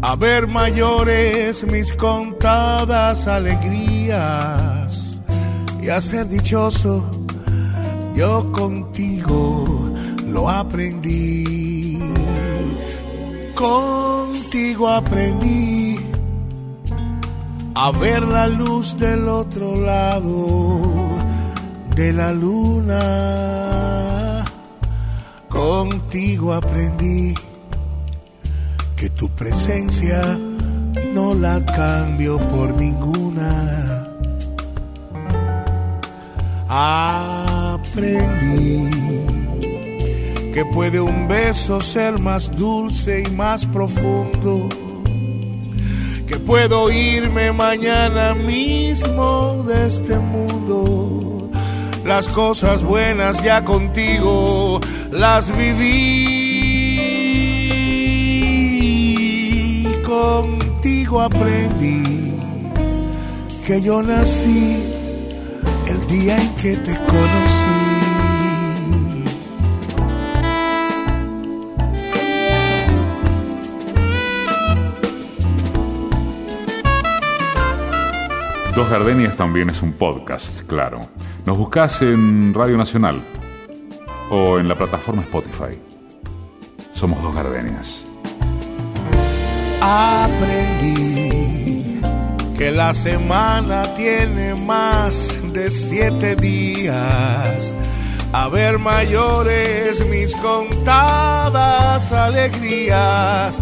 A 0.00 0.14
ver 0.16 0.46
mayores 0.46 1.64
mis 1.64 1.92
contadas 1.92 3.26
alegrías 3.26 5.18
y 5.82 5.88
a 5.88 6.00
ser 6.00 6.28
dichoso 6.28 7.10
yo 8.14 8.50
contigo 8.52 9.92
lo 10.26 10.48
aprendí. 10.48 11.98
Contigo 13.54 14.88
aprendí 14.88 15.98
a 17.74 17.90
ver 17.92 18.22
la 18.22 18.46
luz 18.48 18.96
del 18.98 19.28
otro 19.28 19.76
lado 19.76 20.90
de 21.94 22.12
la 22.12 22.32
luna 22.32 23.04
Contigo 25.48 26.54
aprendí 26.54 27.34
tu 29.18 29.28
presencia 29.30 30.22
no 31.12 31.34
la 31.34 31.64
cambio 31.66 32.38
por 32.38 32.72
ninguna. 32.74 34.06
Aprendí 36.68 38.08
que 40.54 40.64
puede 40.66 41.00
un 41.00 41.26
beso 41.26 41.80
ser 41.80 42.20
más 42.20 42.50
dulce 42.56 43.24
y 43.26 43.30
más 43.32 43.66
profundo. 43.66 44.68
Que 46.28 46.36
puedo 46.36 46.90
irme 46.92 47.52
mañana 47.52 48.34
mismo 48.34 49.64
de 49.66 49.86
este 49.88 50.16
mundo. 50.16 51.50
Las 52.04 52.28
cosas 52.28 52.84
buenas 52.84 53.42
ya 53.42 53.64
contigo 53.64 54.80
las 55.10 55.50
viví, 55.56 56.47
aprendí 61.16 62.34
que 63.66 63.80
yo 63.80 64.02
nací 64.02 64.82
el 65.88 66.06
día 66.06 66.36
en 66.36 66.54
que 66.56 66.76
te 66.76 66.94
conocí. 66.94 67.78
Dos 78.74 78.90
Gardenias 78.90 79.36
también 79.36 79.70
es 79.70 79.82
un 79.82 79.92
podcast, 79.94 80.60
claro. 80.66 81.00
Nos 81.46 81.56
buscas 81.56 82.02
en 82.02 82.52
Radio 82.54 82.76
Nacional 82.76 83.22
o 84.30 84.58
en 84.58 84.68
la 84.68 84.76
plataforma 84.76 85.22
Spotify. 85.22 85.80
Somos 86.92 87.22
dos 87.22 87.34
gardenias. 87.34 88.07
Aprendí 89.80 91.08
que 92.56 92.72
la 92.72 92.92
semana 92.92 93.94
tiene 93.96 94.54
más 94.54 95.36
de 95.52 95.70
siete 95.70 96.34
días. 96.34 97.74
A 98.32 98.48
ver 98.48 98.78
mayores 98.78 100.04
mis 100.06 100.34
contadas 100.36 102.12
alegrías 102.12 103.58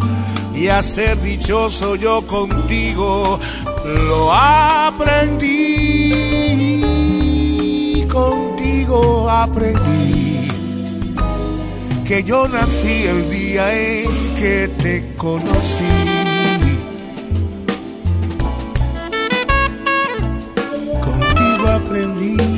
y 0.55 0.69
a 0.69 0.83
ser 0.83 1.21
dichoso 1.21 1.95
yo 1.97 2.27
contigo 2.27 3.39
lo 3.85 4.33
aprendí. 4.33 5.67
Contigo 8.11 9.29
aprendí 9.31 10.49
que 12.07 12.23
yo 12.23 12.49
nací 12.49 13.03
el 13.07 13.31
día 13.31 13.75
en 13.75 14.09
que 14.37 14.69
te 14.79 15.15
conocí. 15.17 16.06
Contigo 21.97 22.56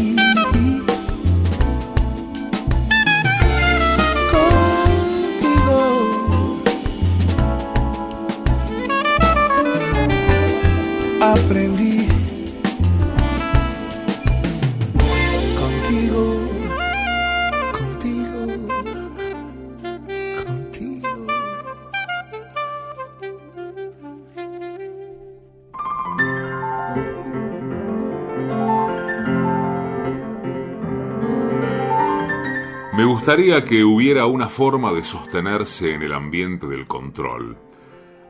gustaría 33.29 33.63
que 33.63 33.85
hubiera 33.85 34.25
una 34.25 34.49
forma 34.49 34.91
de 34.95 35.05
sostenerse 35.05 35.93
en 35.93 36.01
el 36.01 36.15
ambiente 36.15 36.67
del 36.67 36.87
control. 36.87 37.59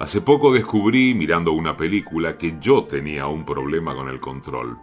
Hace 0.00 0.20
poco 0.20 0.52
descubrí, 0.52 1.14
mirando 1.14 1.52
una 1.52 1.76
película, 1.76 2.36
que 2.36 2.56
yo 2.60 2.82
tenía 2.82 3.28
un 3.28 3.44
problema 3.44 3.94
con 3.94 4.08
el 4.08 4.18
control. 4.18 4.76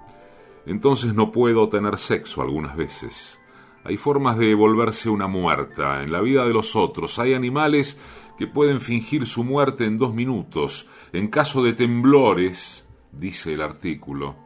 Entonces 0.66 1.14
no 1.14 1.34
puedo 1.34 1.68
tener 1.68 1.98
sexo 1.98 2.42
algunas 2.42 2.78
veces. 2.78 3.42
Hay 3.84 3.98
formas 3.98 4.38
de 4.38 4.56
volverse 4.56 5.10
una 5.10 5.28
muerta 5.28 6.02
en 6.02 6.14
la 6.14 6.22
vida 6.22 6.46
de 6.46 6.54
los 6.54 6.78
otros. 6.78 7.20
Hay 7.20 7.34
animales 7.34 7.98
que 8.38 8.48
pueden 8.48 8.80
fingir 8.80 9.28
su 9.28 9.44
muerte 9.44 9.84
en 9.84 9.98
dos 9.98 10.14
minutos. 10.14 10.88
En 11.12 11.28
caso 11.28 11.62
de 11.62 11.74
temblores, 11.74 12.88
dice 13.12 13.52
el 13.52 13.62
artículo, 13.62 14.38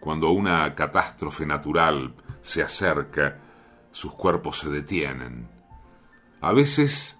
cuando 0.00 0.30
una 0.30 0.74
catástrofe 0.74 1.44
natural 1.44 2.14
se 2.40 2.62
acerca, 2.62 3.41
sus 3.92 4.12
cuerpos 4.12 4.58
se 4.58 4.70
detienen. 4.70 5.48
A 6.40 6.52
veces 6.52 7.18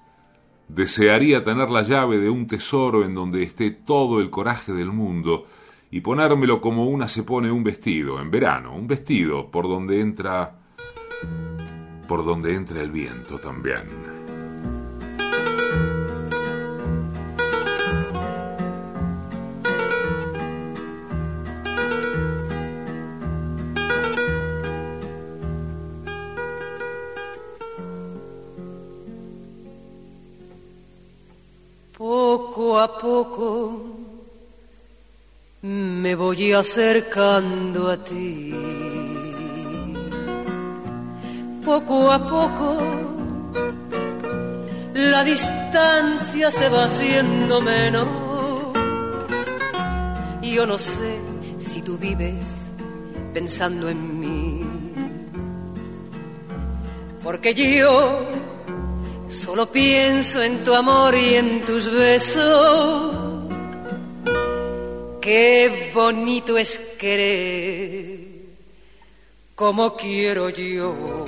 desearía 0.68 1.42
tener 1.42 1.70
la 1.70 1.82
llave 1.82 2.18
de 2.18 2.30
un 2.30 2.46
tesoro 2.46 3.04
en 3.04 3.14
donde 3.14 3.42
esté 3.42 3.70
todo 3.70 4.20
el 4.20 4.30
coraje 4.30 4.72
del 4.72 4.90
mundo 4.90 5.46
y 5.90 6.00
ponérmelo 6.00 6.60
como 6.60 6.86
una 6.86 7.06
se 7.06 7.22
pone 7.22 7.50
un 7.50 7.62
vestido, 7.62 8.20
en 8.20 8.30
verano, 8.30 8.74
un 8.74 8.86
vestido 8.86 9.50
por 9.50 9.68
donde 9.68 10.00
entra 10.00 10.58
por 12.08 12.24
donde 12.24 12.54
entra 12.54 12.80
el 12.80 12.90
viento 12.90 13.38
también. 13.38 14.11
Voy 36.34 36.52
acercando 36.54 37.90
a 37.90 37.96
ti. 37.98 38.54
Poco 41.62 42.10
a 42.10 42.18
poco 42.26 42.78
la 44.94 45.24
distancia 45.24 46.50
se 46.50 46.68
va 46.70 46.84
haciendo 46.86 47.60
menos. 47.60 48.08
Yo 50.42 50.66
no 50.66 50.78
sé 50.78 51.18
si 51.58 51.82
tú 51.82 51.98
vives 51.98 52.62
pensando 53.34 53.90
en 53.90 54.20
mí. 54.20 54.64
Porque 57.22 57.54
yo 57.54 58.26
Solo 59.32 59.64
pienso 59.72 60.42
en 60.42 60.62
tu 60.62 60.74
amor 60.74 61.14
y 61.14 61.36
en 61.36 61.64
tus 61.64 61.90
besos. 61.90 63.21
Qué 65.22 65.92
bonito 65.94 66.58
es 66.58 66.96
querer 66.98 68.18
como 69.54 69.94
quiero 69.94 70.48
yo. 70.48 71.24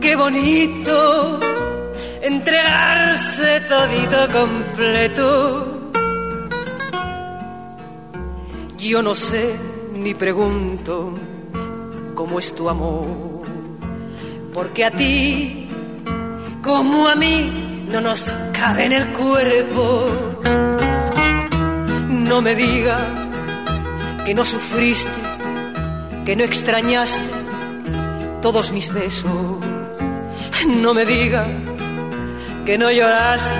Qué 0.00 0.16
bonito 0.16 1.38
entregarse 2.22 3.60
todito 3.60 4.28
completo. 4.32 5.90
Yo 8.76 9.00
no 9.00 9.14
sé 9.14 9.54
ni 9.94 10.14
pregunto 10.14 11.14
cómo 12.16 12.40
es 12.40 12.52
tu 12.52 12.68
amor, 12.68 13.06
porque 14.52 14.84
a 14.84 14.90
ti 14.90 15.68
como 16.64 17.06
a 17.06 17.14
mí 17.14 17.86
no 17.92 18.00
nos 18.00 18.34
cabe 18.52 18.86
en 18.86 18.92
el 18.92 19.06
cuerpo. 19.12 20.37
No 22.28 22.42
me 22.42 22.54
digas 22.54 23.00
que 24.26 24.34
no 24.34 24.44
sufriste, 24.44 25.10
que 26.26 26.36
no 26.36 26.44
extrañaste 26.44 27.30
todos 28.42 28.70
mis 28.70 28.92
besos. 28.92 29.32
No 30.66 30.92
me 30.92 31.06
digas 31.06 31.48
que 32.66 32.76
no 32.76 32.90
lloraste 32.90 33.54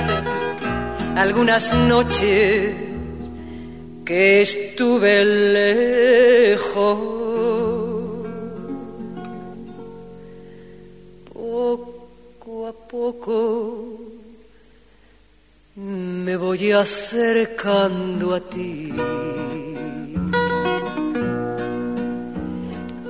algunas 1.17 1.73
noches 1.73 2.77
que 4.05 4.43
estuve 4.43 5.25
lejos. 5.25 6.99
Poco 11.33 12.67
a 12.69 12.73
poco 12.89 13.98
me 15.79 16.37
voy 16.37 16.73
acercando 16.73 18.35
a 18.35 18.41
ti. 18.41 18.93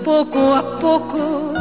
Poco 0.05 0.55
a 0.55 0.79
poco 0.79 1.55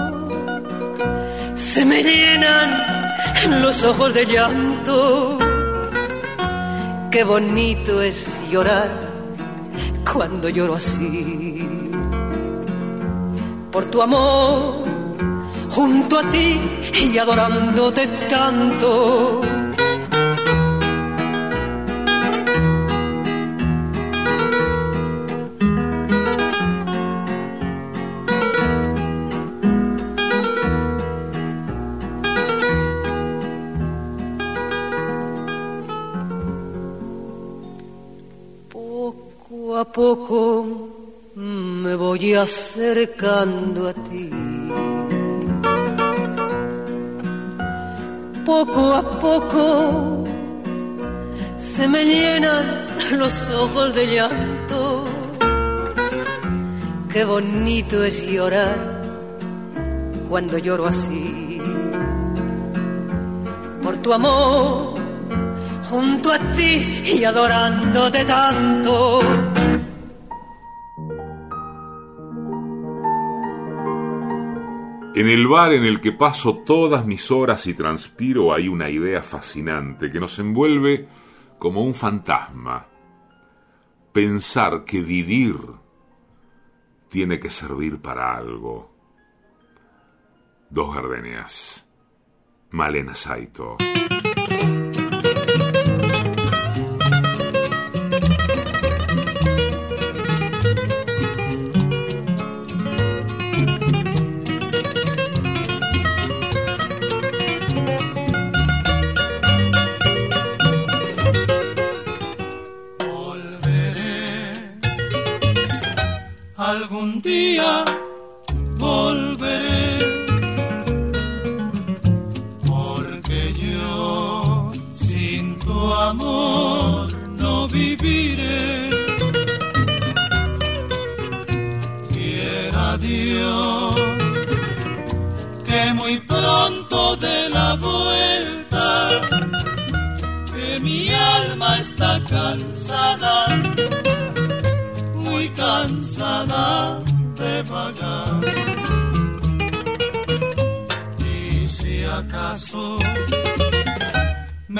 se 1.56 1.86
me 1.86 2.04
llenan 2.04 3.62
los 3.62 3.84
ojos 3.84 4.14
de 4.14 4.26
llanto. 4.26 5.38
Qué 7.10 7.24
bonito 7.24 8.02
es 8.02 8.42
llorar 8.50 8.90
cuando 10.12 10.50
lloro 10.50 10.76
así. 10.76 11.66
Por 13.72 13.86
tu 13.86 14.02
amor, 14.02 14.84
junto 15.70 16.20
a 16.20 16.30
ti 16.30 16.60
y 17.14 17.18
adorándote 17.18 18.08
tanto 18.30 19.57
a 39.80 39.86
poco 39.86 40.66
me 41.36 41.94
voy 41.96 42.34
acercando 42.34 43.88
a 43.90 43.94
ti. 43.94 44.30
Poco 48.46 48.94
a 48.94 49.20
poco 49.20 50.24
se 51.60 51.88
me 51.88 52.04
llenan 52.06 52.88
los 53.12 53.50
ojos 53.50 53.94
de 53.94 54.08
llanto. 54.08 55.04
Qué 57.12 57.24
bonito 57.26 58.04
es 58.04 58.26
llorar 58.28 58.78
cuando 60.28 60.58
lloro 60.58 60.88
así. 60.88 61.62
Por 63.84 63.98
tu 63.98 64.14
amor, 64.14 64.97
junto 65.90 66.32
a 66.32 66.40
ti 66.40 67.04
y 67.18 67.24
adorándote 67.24 68.26
tanto 68.26 69.20
En 75.18 75.28
el 75.28 75.48
bar 75.48 75.74
en 75.74 75.84
el 75.84 76.00
que 76.00 76.12
paso 76.12 76.58
todas 76.58 77.04
mis 77.04 77.32
horas 77.32 77.66
y 77.66 77.74
transpiro 77.74 78.54
hay 78.54 78.68
una 78.68 78.88
idea 78.88 79.24
fascinante 79.24 80.12
que 80.12 80.20
nos 80.20 80.38
envuelve 80.38 81.08
como 81.58 81.82
un 81.82 81.96
fantasma. 81.96 82.86
Pensar 84.14 84.84
que 84.86 85.02
vivir 85.02 85.56
tiene 87.10 87.40
que 87.40 87.50
servir 87.50 88.00
para 88.00 88.38
algo. 88.38 88.94
Dos 90.70 90.94
gardenias. 90.94 91.90
Malena 92.70 93.16
Saito. 93.16 93.78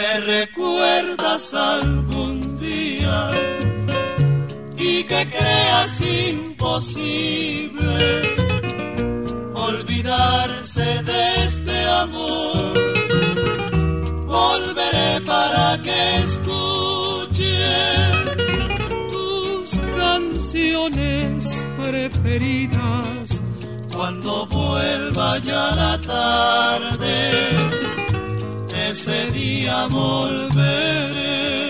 me 0.08 0.20
recuerdas 0.22 1.54
algún 1.54 2.60
día 2.60 3.30
y 4.78 5.04
que 5.04 5.28
creas 5.30 6.02
imposible 6.30 7.98
olvidarse 9.54 11.04
de 11.04 11.46
este 11.46 11.86
amor. 11.88 12.74
Volveré 14.26 15.22
para 15.26 15.78
que 15.82 16.18
escuche 16.20 17.58
tus 19.12 19.78
canciones 19.98 21.66
preferidas. 21.82 23.44
Cuando 23.94 24.46
vuelva 24.46 25.40
ya 25.40 25.76
la 25.76 26.00
tarde 26.00 27.77
ese 28.90 29.32
día 29.32 29.88
volveré. 29.88 31.67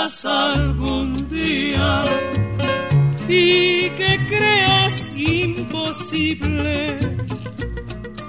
Recuerdas 0.00 0.24
algún 0.24 1.28
día 1.28 2.04
y 3.28 3.90
que 3.90 4.26
creas 4.28 5.10
imposible 5.14 6.98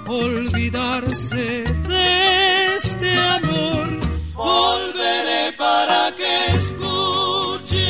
olvidarse 0.06 1.64
de 1.88 2.76
este 2.76 3.18
amor. 3.18 3.88
Volveré 4.34 5.52
para 5.56 6.12
que 6.16 6.56
escuche 6.58 7.88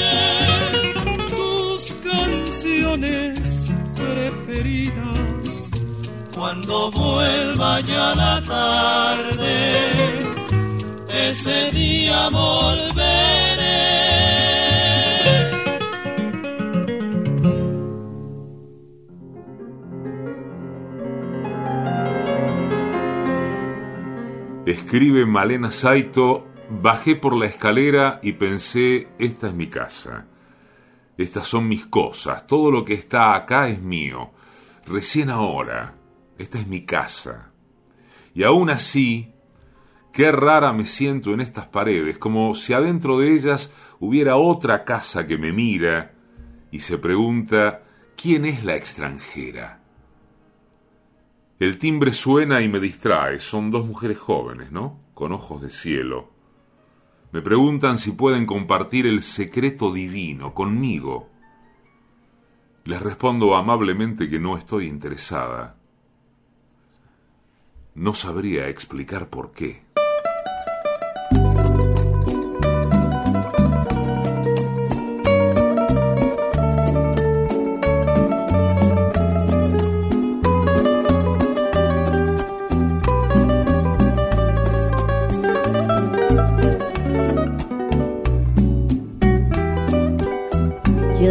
tus 1.37 1.95
canciones 2.03 3.71
preferidas 3.97 5.71
cuando 6.35 6.91
vuelva 6.91 7.81
ya 7.81 8.15
la 8.15 8.43
tarde 8.43 9.83
ese 11.33 11.71
día 11.73 12.29
volveré. 12.31 12.92
Escribe 24.93 25.25
Malena 25.25 25.71
Saito, 25.71 26.49
bajé 26.69 27.17
por 27.17 27.35
la 27.35 27.47
escalera 27.47 28.21
y 28.23 28.35
pensé, 28.35 29.09
esta 29.19 29.49
es 29.49 29.55
mi 29.55 29.69
casa. 29.69 30.27
Estas 31.17 31.49
son 31.49 31.67
mis 31.67 31.87
cosas, 31.87 32.47
todo 32.47 32.71
lo 32.71 32.85
que 32.85 32.93
está 32.93 33.35
acá 33.35 33.71
es 33.71 33.81
mío. 33.81 34.33
Recién 34.85 35.31
ahora, 35.31 35.95
esta 36.37 36.59
es 36.59 36.67
mi 36.67 36.85
casa. 36.85 37.53
Y 38.35 38.43
aún 38.43 38.69
así, 38.69 39.33
Qué 40.13 40.31
rara 40.31 40.75
me 40.75 40.85
siento 40.85 41.33
en 41.33 41.41
estas 41.41 41.69
paredes, 41.69 42.19
como 42.19 42.55
si 42.55 42.75
adentro 42.75 43.19
de 43.19 43.33
ellas 43.33 43.73
hubiera 43.99 44.37
otra 44.37 44.85
casa 44.85 45.27
que 45.27 45.39
me 45.39 45.55
mira 45.55 46.13
y 46.71 46.81
se 46.81 46.99
pregunta 46.99 47.81
¿quién 48.15 48.45
es 48.45 48.63
la 48.63 48.77
extranjera? 48.77 49.82
El 51.63 51.79
timbre 51.79 52.13
suena 52.13 52.61
y 52.61 52.69
me 52.69 52.81
distrae. 52.81 53.39
Son 53.39 53.71
dos 53.71 53.87
mujeres 53.87 54.19
jóvenes, 54.19 54.73
¿no? 54.73 54.99
Con 55.15 55.31
ojos 55.31 55.63
de 55.63 55.71
cielo. 55.71 56.29
Me 57.31 57.41
preguntan 57.41 57.99
si 57.99 58.11
pueden 58.11 58.47
compartir 58.47 59.07
el 59.07 59.23
secreto 59.23 59.93
divino 59.93 60.55
conmigo. 60.55 61.29
Les 62.83 63.01
respondo 63.01 63.55
amablemente 63.55 64.29
que 64.29 64.41
no 64.41 64.59
estoy 64.59 64.89
interesada. 64.89 65.77
No 67.95 68.13
sabría 68.13 68.67
explicar 68.67 69.29
por 69.29 69.53
qué. 69.53 69.85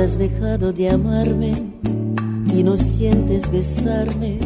Has 0.04 0.18
dejado 0.18 0.74
de 0.74 0.90
amarme 0.90 1.54
y 2.56 2.64
no 2.64 2.76
sientes 2.76 3.52
besarme, 3.52 4.40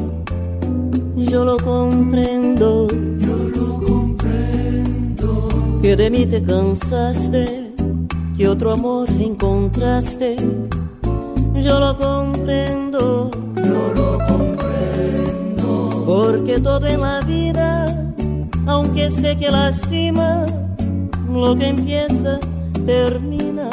yo 1.15 1.45
lo 1.45 1.55
comprendo. 1.57 2.87
Yo 3.17 3.37
lo 3.55 3.79
comprendo. 3.79 5.49
Que 5.81 5.95
de 5.95 6.09
mí 6.09 6.25
te 6.25 6.43
cansaste, 6.43 7.73
que 8.35 8.47
otro 8.49 8.73
amor 8.73 9.09
encontraste, 9.09 10.35
yo 11.53 11.79
lo 11.79 11.95
comprendo. 11.97 13.31
Yo 13.55 13.93
lo 13.95 14.17
comprendo. 14.27 16.03
Porque 16.05 16.59
todo 16.59 16.85
en 16.85 16.99
la 16.99 17.21
vida, 17.21 18.13
aunque 18.67 19.09
sé 19.09 19.37
que 19.37 19.49
lastima, 19.49 20.45
lo 21.29 21.55
que 21.55 21.67
empieza 21.69 22.39
termina 22.85 23.64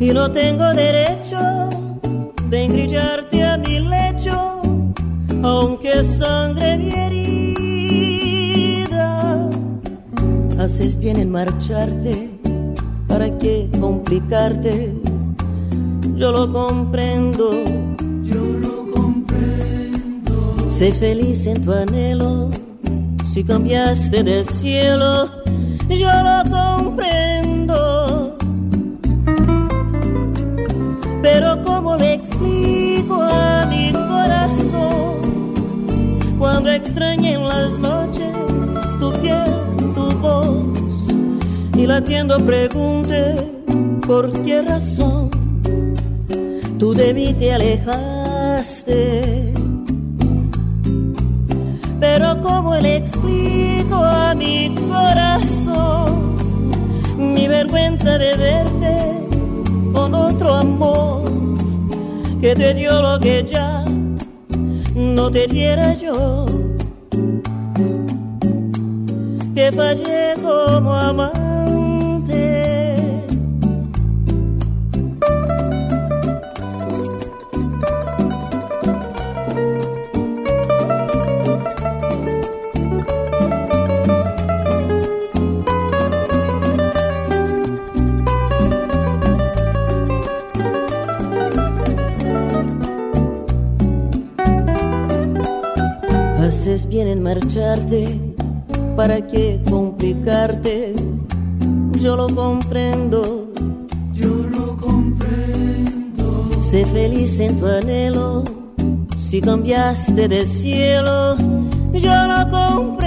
y 0.00 0.12
no 0.12 0.30
tengo 0.30 0.72
derecho 0.74 1.68
de 2.48 2.64
engrillarte 2.64 3.44
a 3.44 3.58
mi 3.58 3.80
lecho, 3.80 4.62
aunque 5.42 6.04
sangre 6.04 6.78
mi 6.78 6.90
herida. 6.90 8.38
Haces 10.58 10.96
bien 10.96 11.18
en 11.18 11.30
marcharte, 11.30 12.30
¿para 13.08 13.36
qué 13.38 13.68
complicarte? 13.80 14.92
Yo 16.14 16.32
lo 16.32 16.52
comprendo, 16.52 17.64
yo 18.22 18.42
lo 18.60 18.90
comprendo. 18.92 20.70
Sé 20.70 20.92
feliz 20.92 21.44
en 21.46 21.60
tu 21.62 21.72
anhelo, 21.72 22.50
si 23.32 23.42
cambiaste 23.44 24.22
de 24.22 24.44
cielo, 24.44 25.28
yo 25.88 26.08
lo 26.22 26.42
comprendo 26.50 27.47
pero 31.30 31.62
¿cómo 31.62 31.94
le 31.96 32.14
explico 32.14 33.22
a 33.22 33.66
mi 33.66 33.92
corazón 33.92 35.20
cuando 36.38 36.70
extrañé 36.70 37.34
en 37.34 37.46
las 37.46 37.70
noches 37.78 38.34
tu 38.98 39.12
piel, 39.20 39.44
tu 39.94 40.10
voz 40.22 40.64
y 41.76 41.86
latiendo 41.86 42.38
pregunte 42.38 43.34
por 44.06 44.32
qué 44.42 44.62
razón 44.62 45.28
tú 46.78 46.94
de 46.94 47.12
mí 47.12 47.34
te 47.34 47.52
alejaste? 47.52 49.52
Pero 52.00 52.40
¿cómo 52.40 52.74
le 52.76 52.96
explico 52.96 53.96
a 53.96 54.34
mi 54.34 54.74
corazón 54.90 56.38
mi 57.18 57.46
vergüenza 57.48 58.16
de 58.16 58.34
verte? 58.34 59.27
Con 59.98 60.14
otro 60.14 60.54
amor 60.54 61.22
que 62.40 62.54
te 62.54 62.72
dio 62.72 63.02
lo 63.02 63.18
que 63.18 63.44
ya 63.44 63.84
no 64.94 65.28
te 65.28 65.48
diera 65.48 65.92
yo. 65.94 66.46
Que 69.56 69.72
fallé 69.72 70.34
como 70.40 70.94
amante. 70.94 71.37
¿Para 98.96 99.26
qué 99.26 99.60
complicarte? 99.68 100.94
Yo 102.00 102.16
lo 102.16 102.28
comprendo, 102.28 103.48
yo 104.12 104.28
lo 104.50 104.76
comprendo. 104.76 106.50
Sé 106.62 106.84
feliz 106.86 107.40
en 107.40 107.56
tu 107.56 107.66
anhelo, 107.66 108.44
si 109.18 109.40
cambiaste 109.40 110.28
de 110.28 110.44
cielo, 110.44 111.36
yo 111.94 112.26
lo 112.26 112.50
comprendo. 112.50 112.97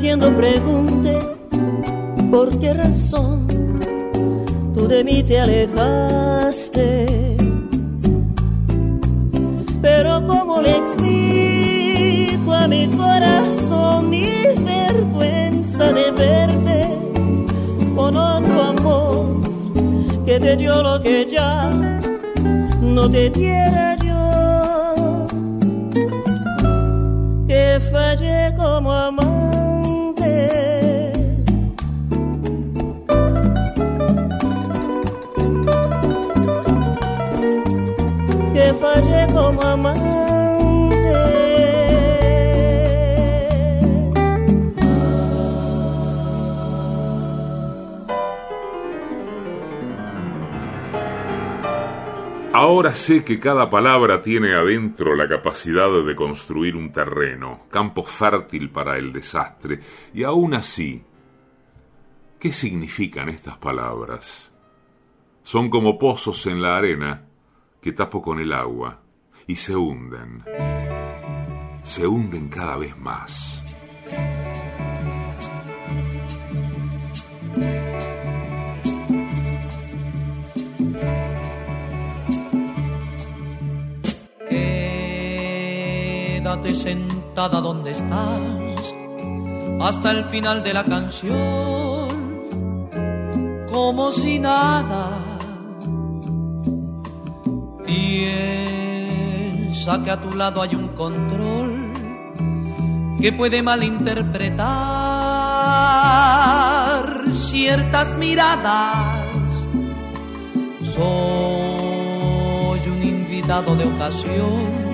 Y 0.00 0.04
latiendo 0.04 0.34
pregunte 0.34 1.18
por 2.30 2.58
qué 2.58 2.72
razón 2.72 3.46
tú 4.74 4.88
de 4.88 5.04
mí 5.04 5.22
te 5.22 5.38
alejaste. 5.38 7.36
Pero 9.82 10.26
¿cómo 10.26 10.62
le 10.62 10.78
explico 10.78 12.52
a 12.54 12.66
mi 12.66 12.86
corazón 12.88 14.08
mi 14.08 14.24
vergüenza 14.64 15.92
de 15.92 16.10
verte 16.12 16.88
con 17.94 18.16
otro 18.16 18.62
amor 18.62 19.26
que 20.24 20.40
te 20.40 20.56
dio 20.56 20.82
lo 20.82 21.00
que 21.02 21.26
ya 21.26 21.68
no 22.80 23.10
te 23.10 23.28
diera 23.28 23.96
yo? 23.96 25.26
Que 27.46 27.80
fallé 27.92 28.54
como 28.56 28.92
amante. 28.92 29.19
Ahora 52.90 53.02
sé 53.02 53.22
que 53.22 53.38
cada 53.38 53.70
palabra 53.70 54.20
tiene 54.20 54.52
adentro 54.52 55.14
la 55.14 55.28
capacidad 55.28 55.88
de 56.04 56.16
construir 56.16 56.74
un 56.74 56.90
terreno, 56.90 57.68
campo 57.70 58.02
fértil 58.02 58.68
para 58.70 58.96
el 58.96 59.12
desastre, 59.12 59.78
y 60.12 60.24
aún 60.24 60.54
así, 60.54 61.04
¿qué 62.40 62.52
significan 62.52 63.28
estas 63.28 63.58
palabras? 63.58 64.52
Son 65.44 65.70
como 65.70 66.00
pozos 66.00 66.44
en 66.46 66.60
la 66.60 66.78
arena 66.78 67.28
que 67.80 67.92
tapo 67.92 68.20
con 68.20 68.40
el 68.40 68.52
agua 68.52 69.00
y 69.46 69.54
se 69.54 69.76
hunden, 69.76 70.42
se 71.84 72.08
hunden 72.08 72.48
cada 72.48 72.76
vez 72.76 72.98
más. 72.98 73.69
Sentada 86.62 87.60
donde 87.60 87.90
estás 87.90 88.38
hasta 89.80 90.12
el 90.12 90.24
final 90.24 90.62
de 90.62 90.72
la 90.72 90.84
canción, 90.84 91.28
como 93.70 94.12
si 94.12 94.38
nada. 94.38 95.08
Piensa 97.84 98.30
que 100.02 100.10
a 100.12 100.20
tu 100.20 100.32
lado 100.34 100.62
hay 100.62 100.76
un 100.76 100.88
control 100.88 101.92
que 103.20 103.32
puede 103.32 103.62
malinterpretar 103.62 104.60
ciertas 107.32 108.16
miradas. 108.16 109.66
Soy 110.82 112.80
un 112.86 113.02
invitado 113.02 113.74
de 113.74 113.84
ocasión 113.86 114.89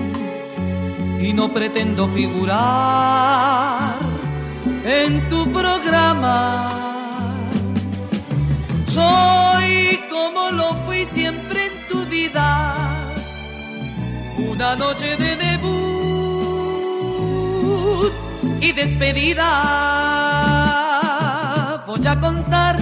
y 1.27 1.33
no 1.33 1.53
pretendo 1.53 2.07
figurar 2.07 3.99
en 4.85 5.27
tu 5.27 5.51
programa. 5.51 6.71
Soy 8.87 9.99
como 10.09 10.51
lo 10.51 10.73
fui 10.85 11.03
siempre 11.03 11.65
en 11.65 11.87
tu 11.89 12.05
vida, 12.05 12.75
una 14.37 14.77
noche 14.77 15.17
de 15.17 15.35
debut 15.35 15.73
y 18.61 18.71
despedida. 18.71 19.49
Voy 21.85 22.07
a 22.07 22.17
contar 22.21 22.79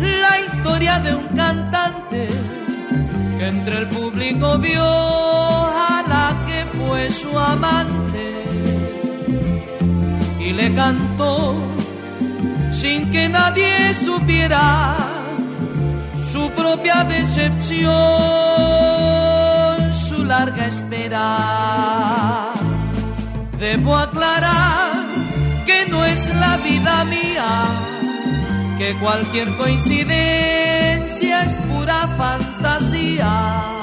la 0.00 0.40
historia 0.46 1.00
de 1.00 1.12
un 1.16 1.26
cantante 1.34 2.28
que 3.36 3.46
entre 3.48 3.78
el 3.78 3.88
público 3.88 4.58
vio 4.58 5.77
su 7.10 7.38
amante 7.38 8.32
y 10.40 10.52
le 10.52 10.72
cantó 10.74 11.54
sin 12.72 13.10
que 13.10 13.28
nadie 13.28 13.94
supiera 13.94 14.96
su 16.24 16.50
propia 16.50 17.04
decepción, 17.04 17.88
su 19.94 20.24
larga 20.24 20.66
espera. 20.66 21.38
Debo 23.58 23.96
aclarar 23.96 25.08
que 25.66 25.86
no 25.90 26.04
es 26.04 26.28
la 26.36 26.58
vida 26.58 27.04
mía, 27.06 27.64
que 28.78 28.94
cualquier 28.96 29.56
coincidencia 29.56 31.42
es 31.42 31.58
pura 31.58 32.08
fantasía. 32.16 33.77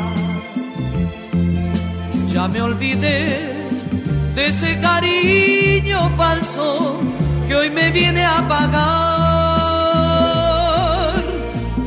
Ya 2.35 2.47
me 2.49 2.61
olvidé 2.61 3.55
de 4.35 4.47
ese 4.47 4.77
cariño 4.81 6.09
falso 6.17 6.99
que 7.47 7.55
hoy 7.55 7.69
me 7.69 7.91
viene 7.91 8.25
a 8.25 8.45
pagar 8.49 8.73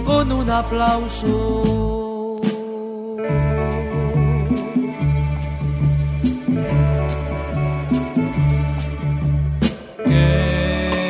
con 0.07 0.33
un 0.33 0.49
aplauso. 0.49 2.41
Quédate 10.07 11.07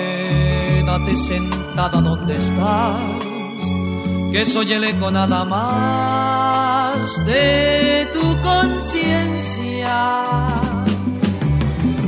sentada 1.16 2.00
donde 2.00 2.34
estás, 2.34 2.96
que 4.32 4.44
soy 4.44 4.72
el 4.72 4.82
eco 4.82 5.12
nada 5.12 5.44
más 5.44 6.37
de 7.16 8.06
tu 8.12 8.36
conciencia. 8.42 10.12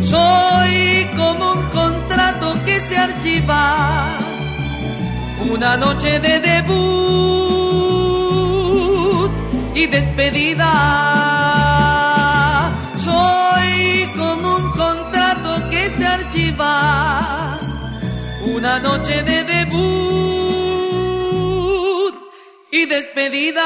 Soy 0.03 1.09
como 1.17 1.53
un 1.53 1.63
contrato 1.71 2.55
que 2.67 2.79
se 2.81 2.99
archiva, 2.99 4.19
una 5.51 5.79
noche 5.79 6.21
de 6.21 6.41
debut 6.41 6.81
y 9.75 9.87
despedida. 9.87 10.71
Soy 12.99 14.07
como 14.19 14.57
un 14.57 14.71
contrato 14.73 15.71
que 15.71 15.95
se 15.97 16.07
archiva, 16.07 17.59
una 18.55 18.79
noche 18.81 19.23
de 19.23 19.40
despedida. 22.91 23.63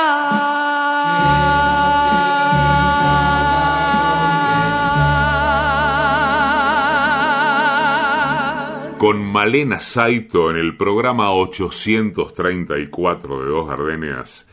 Con 8.98 9.24
Malena 9.24 9.80
Saito 9.80 10.50
en 10.50 10.56
el 10.56 10.76
programa 10.76 11.32
834 11.32 13.42
de 13.42 13.50
Dos 13.50 13.68
Gardenias 13.68 14.46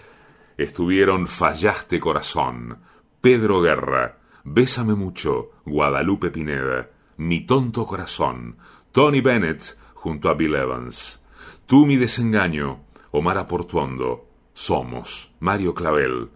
estuvieron 0.58 1.28
Fallaste 1.28 2.00
Corazón, 2.00 2.80
Pedro 3.22 3.62
Guerra, 3.62 4.18
Bésame 4.44 4.96
Mucho, 4.96 5.52
Guadalupe 5.66 6.32
Pineda, 6.32 6.90
Mi 7.18 7.42
Tonto 7.42 7.86
Corazón, 7.86 8.58
Tony 8.92 9.22
Bennett 9.22 9.78
junto 9.94 10.30
a 10.30 10.34
Bill 10.34 10.56
Evans, 10.56 11.24
Tú 11.66 11.86
mi 11.86 11.96
desengaño, 11.96 12.82
Omar 13.12 13.38
Aportuondo, 13.38 14.31
Somos, 14.54 15.32
Mario 15.40 15.74
Clavel, 15.74 16.30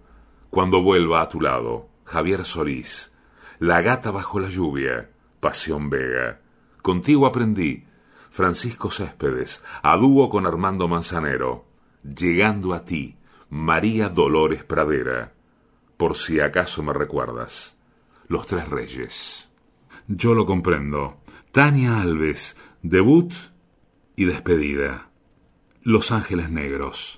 Cuando 0.50 0.82
vuelva 0.82 1.22
a 1.22 1.30
tu 1.30 1.42
lado, 1.42 1.90
Javier 2.06 2.46
Solís, 2.46 3.14
La 3.60 3.82
gata 3.82 4.12
bajo 4.12 4.40
la 4.40 4.50
lluvia, 4.50 5.10
Pasión 5.40 5.90
Vega, 5.90 6.42
Contigo 6.82 7.26
aprendí, 7.26 7.86
Francisco 8.32 8.92
Céspedes, 8.92 9.64
a 9.82 9.98
dúo 9.98 10.30
con 10.30 10.46
Armando 10.46 10.88
Manzanero, 10.88 11.66
Llegando 12.04 12.74
a 12.74 12.86
ti, 12.86 13.18
María 13.50 14.10
Dolores 14.10 14.64
Pradera, 14.64 15.34
por 15.98 16.16
si 16.16 16.40
acaso 16.40 16.84
me 16.84 16.94
recuerdas, 16.94 17.78
Los 18.28 18.46
Tres 18.48 18.68
Reyes. 18.68 19.52
Yo 20.08 20.36
lo 20.36 20.46
comprendo. 20.46 21.18
Tania 21.52 22.02
Alves, 22.02 22.58
debut 22.84 23.34
y 24.16 24.26
despedida. 24.26 25.10
Los 25.82 26.12
Ángeles 26.12 26.50
Negros. 26.50 27.18